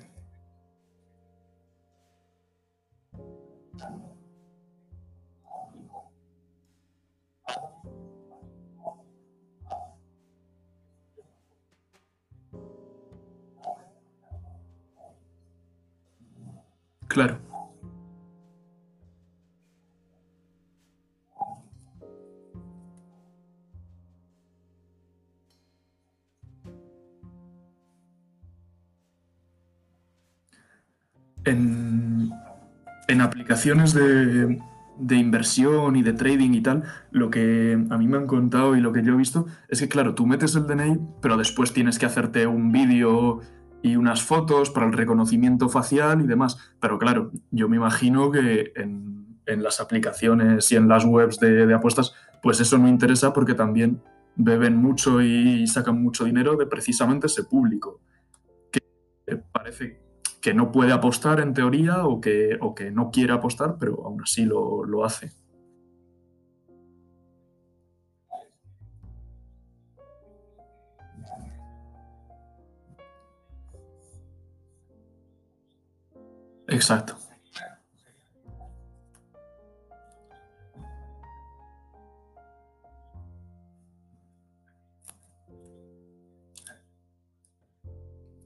[17.08, 17.47] claro,
[31.48, 34.58] En, aplicaciones de,
[35.10, 38.92] inversión y de trading y tal, lo que a mí me han contado y lo
[38.92, 42.06] que yo he visto es que, claro, tú metes el DNI, pero después tienes que
[42.06, 43.40] hacerte un vídeo
[43.82, 46.58] y unas fotos para el reconocimiento facial y demás.
[46.80, 51.74] Pero claro, yo me imagino que en, las aplicaciones y en las webs de, de
[51.74, 54.02] apuestas, pues eso no interesa porque también
[54.36, 58.00] beben mucho y sacan mucho dinero de precisamente ese público.
[59.26, 60.07] Eh, parece
[60.40, 64.22] que no puede apostar en teoría o que, o que no quiere apostar, pero aún
[64.22, 65.32] así lo, lo hace.
[76.68, 77.16] Exacto,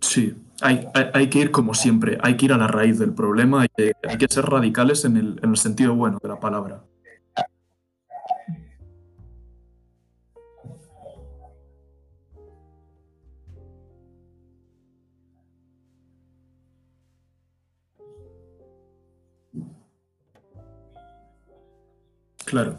[0.01, 0.34] sí.
[0.63, 3.63] Hay, hay- hay que ir como siempre, hay que ir a la raíz del problema,
[3.63, 6.83] hay que, hay que ser radicales en el, en el sentido bueno de la palabra.
[22.45, 22.77] Claro,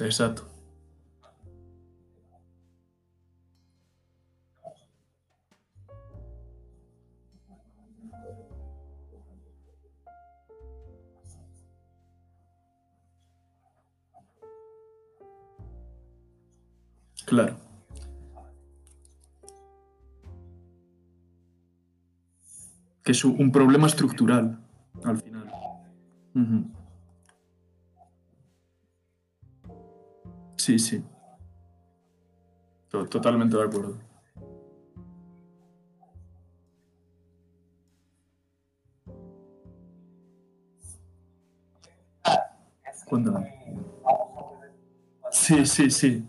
[0.00, 0.42] exacto,
[17.26, 17.56] claro.
[23.02, 24.58] Que es un problema estructural,
[25.04, 25.50] al final.
[30.62, 31.02] Sí, sí,
[32.88, 33.98] to- totalmente de acuerdo.
[42.24, 43.40] Que Cuéntame.
[43.40, 43.76] eh,
[45.30, 46.24] Sí, sí, sí,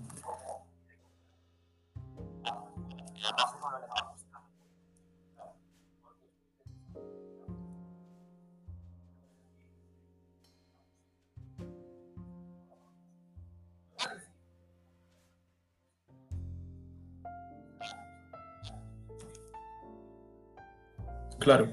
[21.44, 21.70] claro,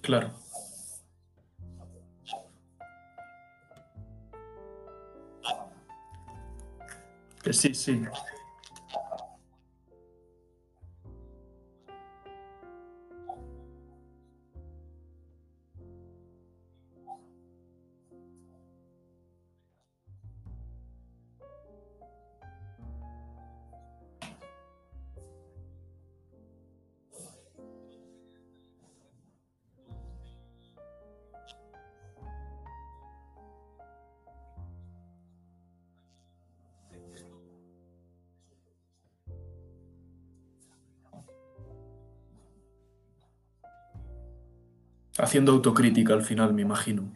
[0.00, 0.32] claro.
[7.50, 8.02] Sí, sí,
[45.32, 47.10] Haciendo autocrítica al final, me imagino.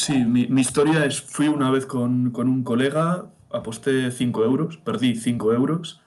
[0.00, 5.14] Sí, mi, historia es, fui una vez con, con un colega, aposté 5 euros, perdí
[5.14, 6.00] 5 euros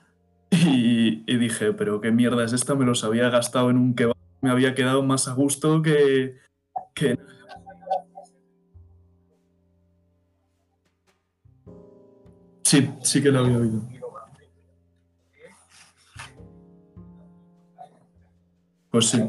[0.50, 4.16] y, y dije, pero qué mierda es esta, me los había gastado en un kebab,
[4.40, 6.40] me había quedado más a gusto que...
[6.92, 7.16] que...
[12.62, 13.80] Sí, sí que lo había oído.
[18.90, 19.22] Pues sí,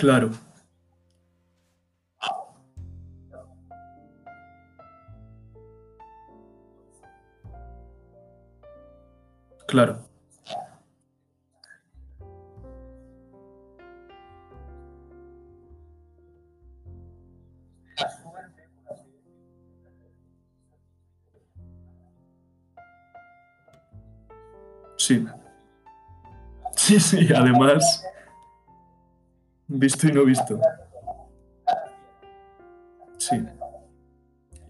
[0.00, 0.30] claro,
[9.66, 9.98] claro,
[24.96, 25.26] sí,
[26.76, 28.02] sí, sí, además,
[29.70, 30.60] visto y no visto,
[33.18, 33.36] sí.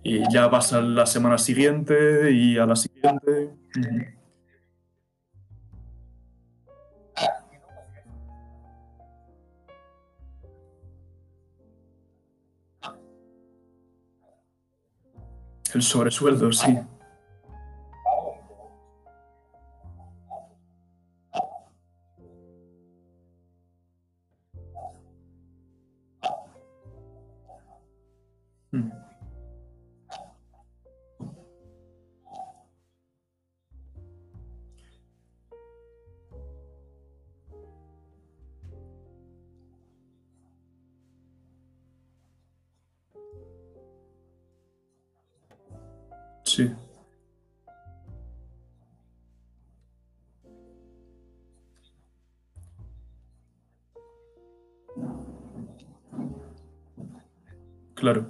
[0.03, 3.55] Y ya vas a la semana siguiente y a la siguiente.
[15.73, 16.79] El sobresueldo, sí,
[58.01, 58.27] claro,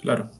[0.00, 0.30] claro,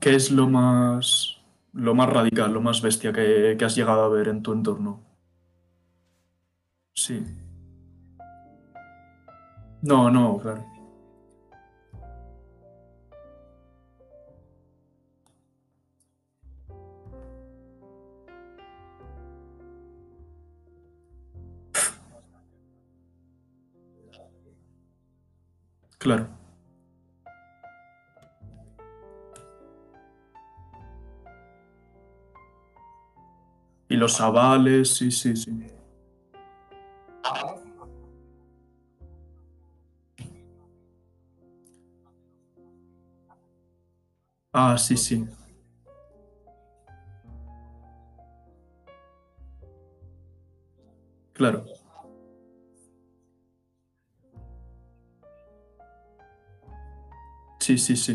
[0.00, 1.36] ¿Qué es lo más,
[1.72, 5.00] lo más radical, lo más bestia que, que has llegado a ver en tu entorno?
[6.94, 7.24] Sí.
[9.82, 10.69] No, no, claro.
[34.00, 35.52] Los avales, sí, sí, sí.
[44.52, 45.26] Ah, sí, sí.
[51.32, 51.64] Claro.
[57.58, 58.14] Sí, sí, sí.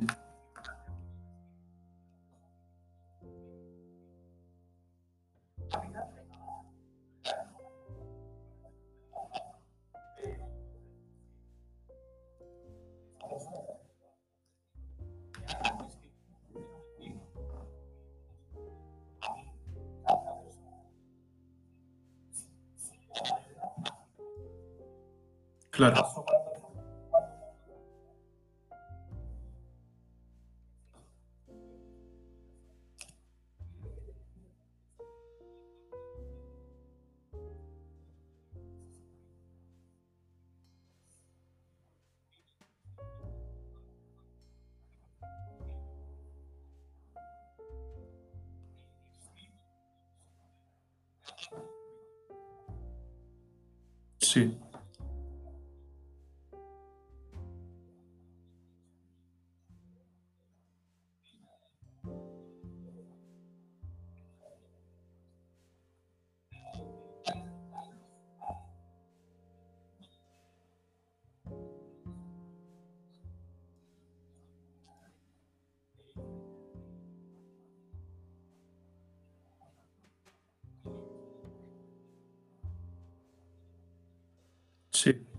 [85.05, 85.34] Sí.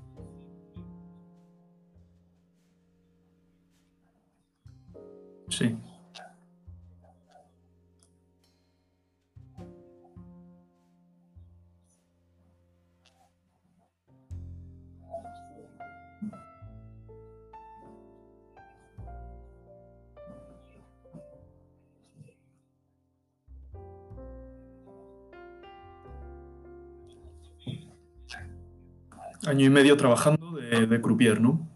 [29.46, 31.66] Año y medio trabajando de, de croupier, ¿no?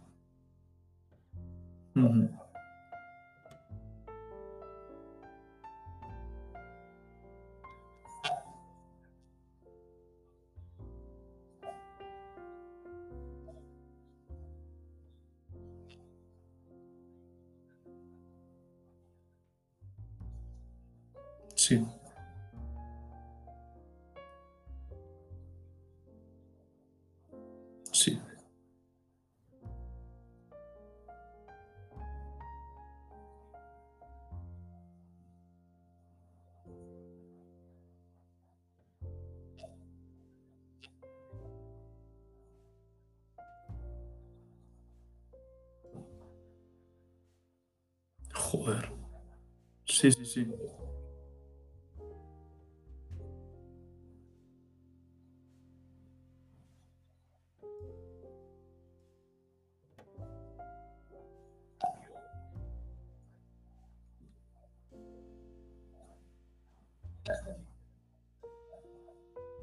[50.01, 50.47] Sí, sí, sí.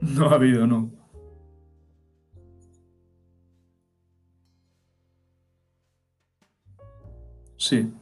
[0.02, 0.92] No ha habido, no.
[7.58, 7.97] Sí.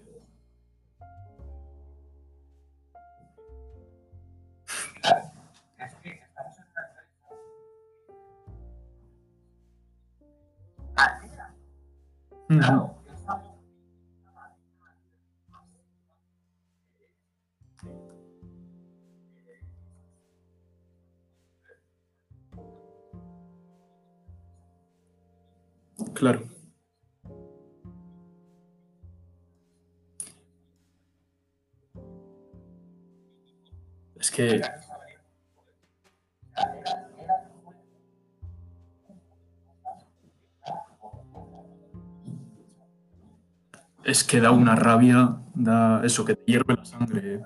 [34.26, 34.62] Es que
[44.04, 47.44] es que da una rabia, da eso que te hierve la sangre.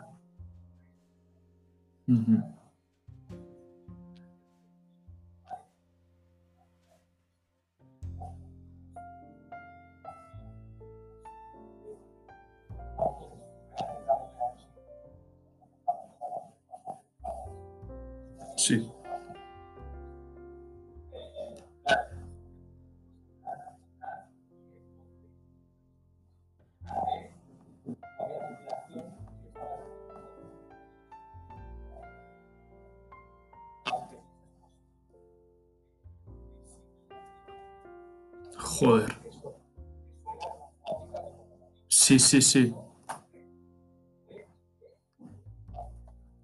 [42.20, 42.74] Sí, sí.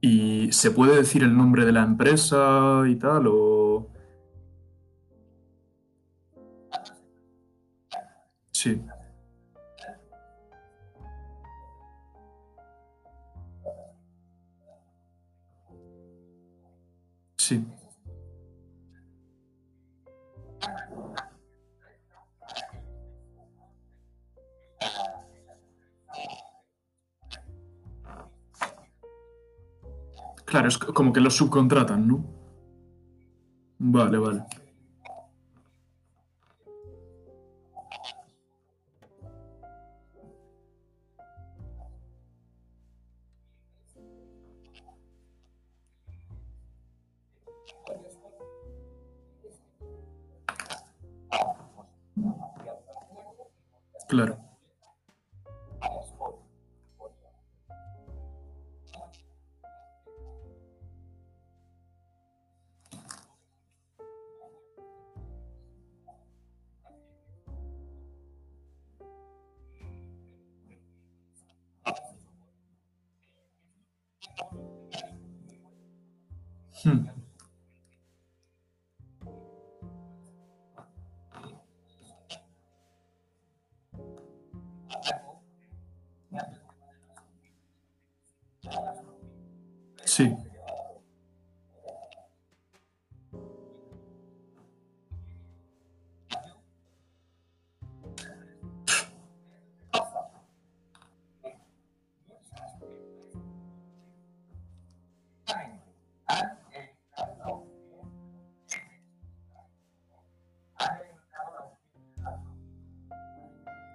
[0.01, 3.27] ¿Y se puede decir el nombre de la empresa y tal?
[3.27, 3.54] O...
[31.25, 32.23] los subcontratan, ¿no?
[33.79, 34.43] Vale, vale.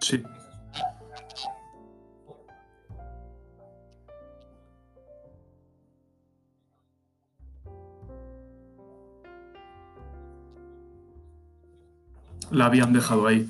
[0.01, 0.23] Sí.
[12.51, 13.49] La habían dejado ahí.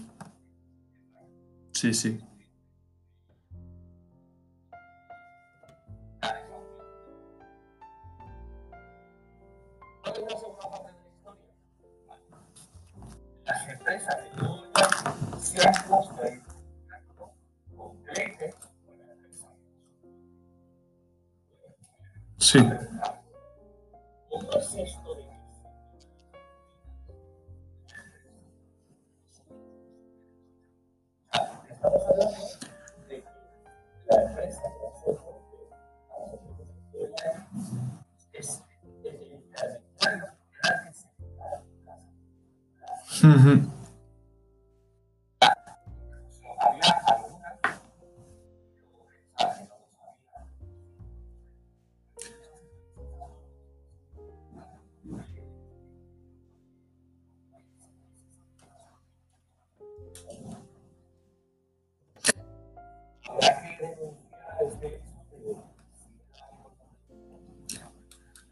[1.73, 2.21] Sí, sí.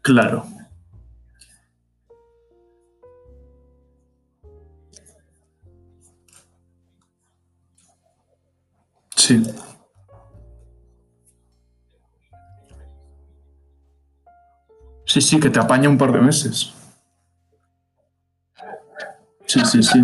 [0.09, 0.43] Claro.
[9.15, 9.43] Sí,
[15.05, 16.73] sí, sí, que te apaña un par de meses.
[19.45, 20.03] Sí, sí, sí.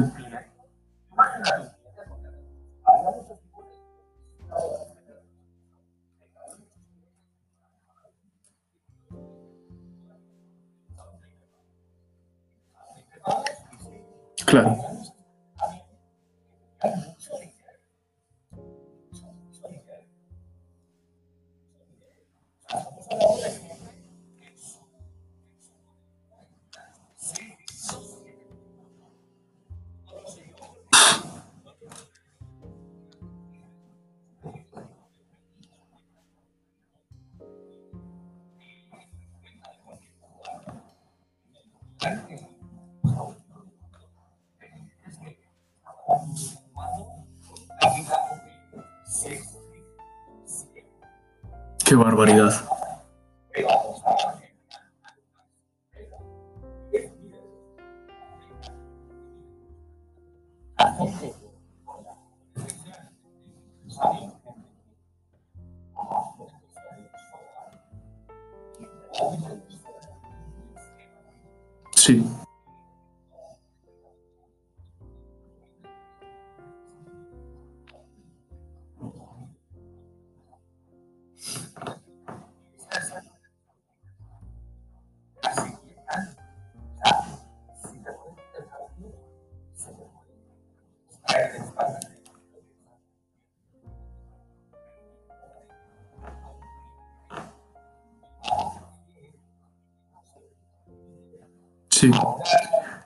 [72.06, 72.24] Sí,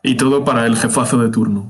[0.04, 1.70] Y todo para el jefazo de turno.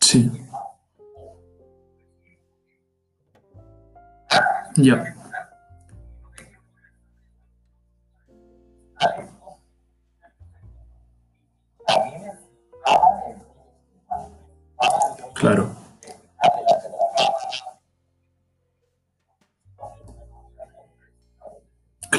[0.00, 0.30] Sí.
[4.76, 5.09] Ya.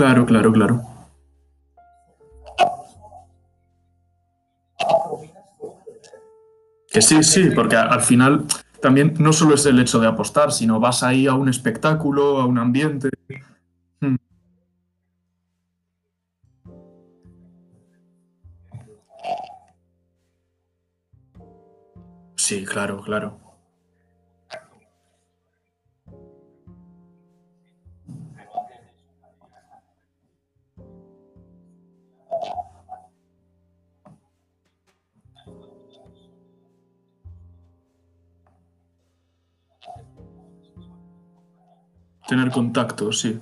[0.01, 0.81] Claro, claro, claro.
[6.91, 8.45] Que sí, sí, porque al final
[8.81, 12.47] también no solo es el hecho de apostar, sino vas ahí a un espectáculo, a
[12.47, 13.09] un ambiente.
[13.99, 14.15] Mm,
[22.35, 23.50] Sí, claro, claro.
[42.51, 43.39] Contacto, sí.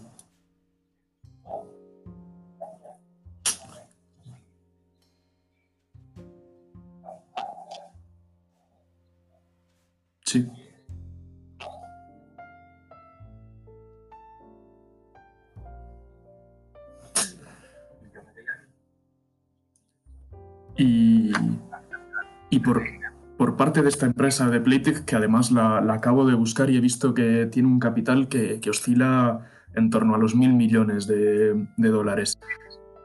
[23.81, 27.47] De esta empresa de Playtech, que además la, acabo de buscar y he visto que
[27.47, 32.39] tiene un capital que, oscila en torno a los mil millones de, dólares.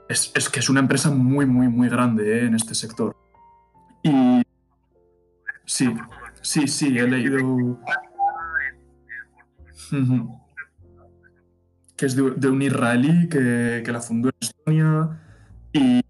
[0.08, 2.46] Es, es que es una empresa muy, muy, muy grande ¿eh?
[2.46, 3.16] en este sector.
[4.02, 4.42] Y
[5.64, 5.94] sí,
[6.42, 7.78] sí, sí, he leído
[11.96, 15.20] que es de, un israelí que, que la fundó en Estonia.
[15.72, 16.04] Y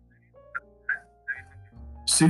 [2.14, 2.26] Sí,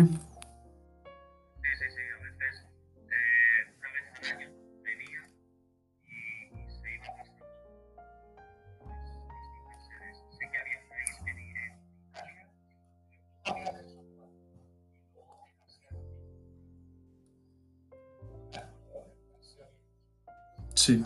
[20.84, 21.02] sí.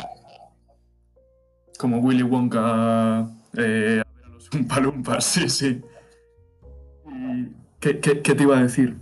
[1.78, 5.80] Como Willy Wonka eh, a ver a los Oompa Loompas, sí, sí.
[7.06, 8.96] Y- ¿Qué, qué- qué te iba a decir?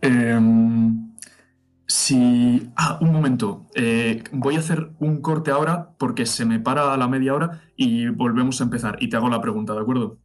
[0.00, 1.12] Em,
[1.86, 2.70] si...
[2.76, 3.66] Ah, un momento.
[3.74, 7.62] Eh, voy a hacer un corte ahora porque se me para a la media hora
[7.76, 8.96] y volvemos a empezar.
[9.00, 10.18] Y te hago la pregunta, ¿de acuerdo?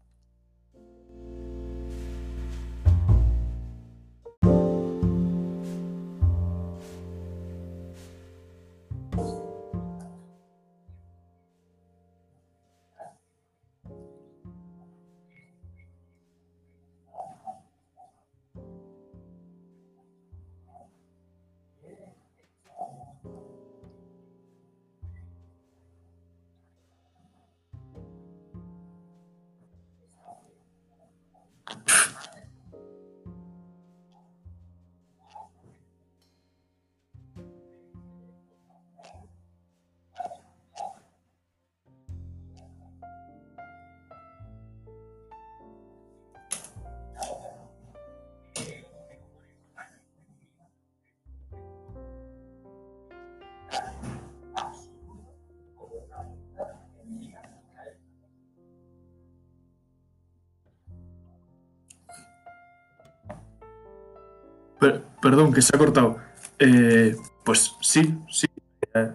[65.29, 66.19] Perdón, que se ha cortado.
[66.57, 67.13] Eh,
[67.43, 68.47] pues sí, sí.
[68.93, 69.11] eh,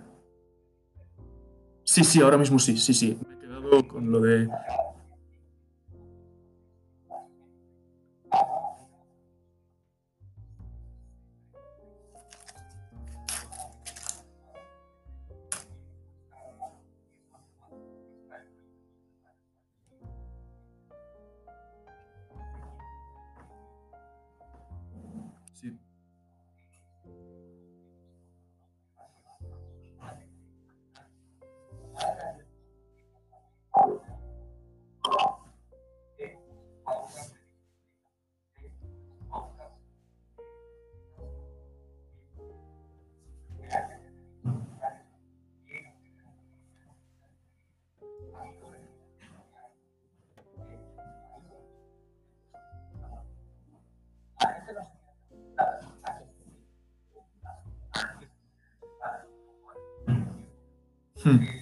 [1.84, 3.18] sí, sí, ahora mismo sí, sí, sí.
[3.26, 4.47] Me he quedado con lo de...
[61.23, 61.61] Hmm.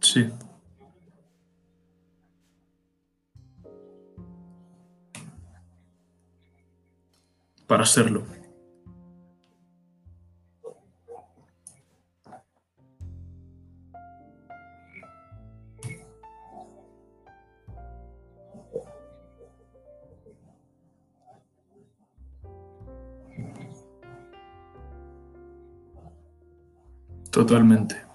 [0.00, 0.28] Sí.
[7.66, 8.39] Para hacerlo.
[27.40, 28.09] Totalmente.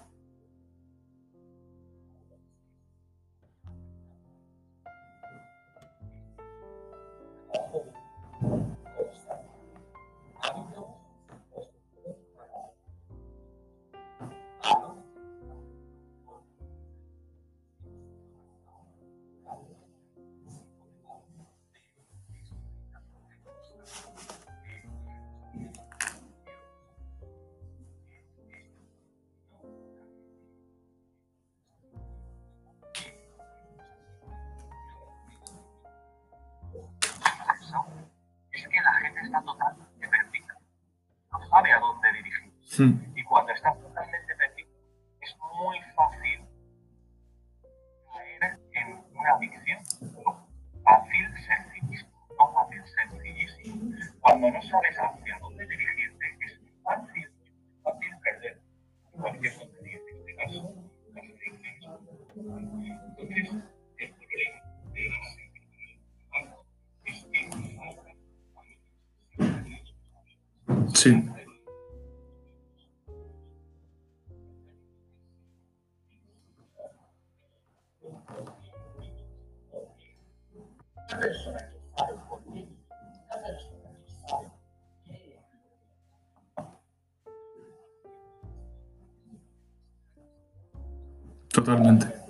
[91.65, 92.24] Totalmente.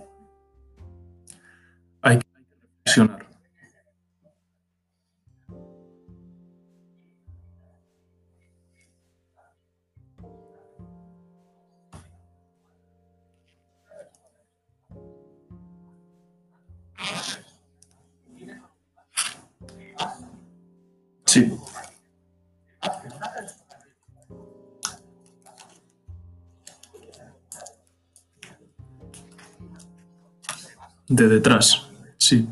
[31.16, 31.88] De detrás,
[32.18, 32.46] sí.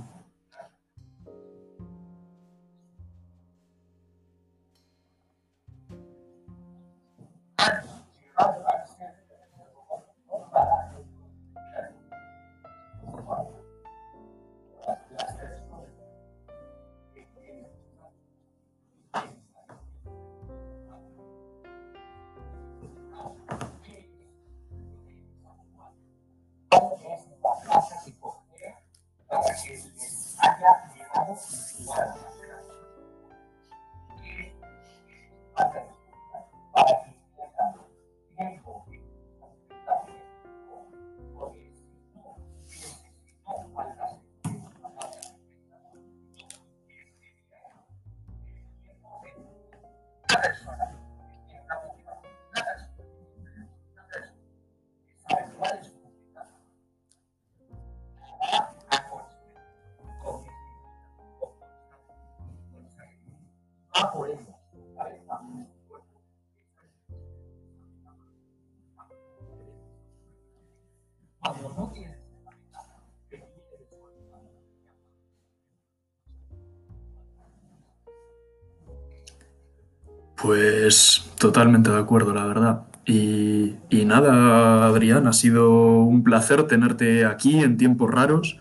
[80.44, 82.82] Pues totalmente de acuerdo, la verdad.
[83.06, 88.60] Y, nada, Adrián, ha sido un placer tenerte aquí en tiempos raros.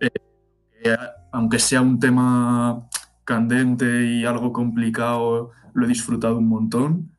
[0.00, 0.10] Eh,
[0.84, 0.96] eh,
[1.32, 2.88] aunque sea un tema
[3.24, 7.10] candente y algo complicado, lo he disfrutado un montón.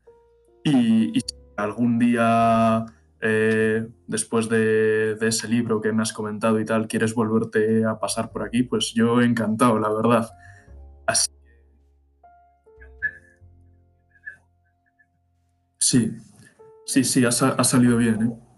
[0.63, 1.21] Y, y
[1.57, 2.85] algún día,
[3.19, 8.31] eh, después de, ese libro que me has comentado y tal, quieres volverte a pasar
[8.31, 10.29] por aquí, pues yo encantado, la verdad.
[15.89, 16.11] Sí,
[16.85, 18.48] sí, sí, ha, ha salido bien, ¿eh?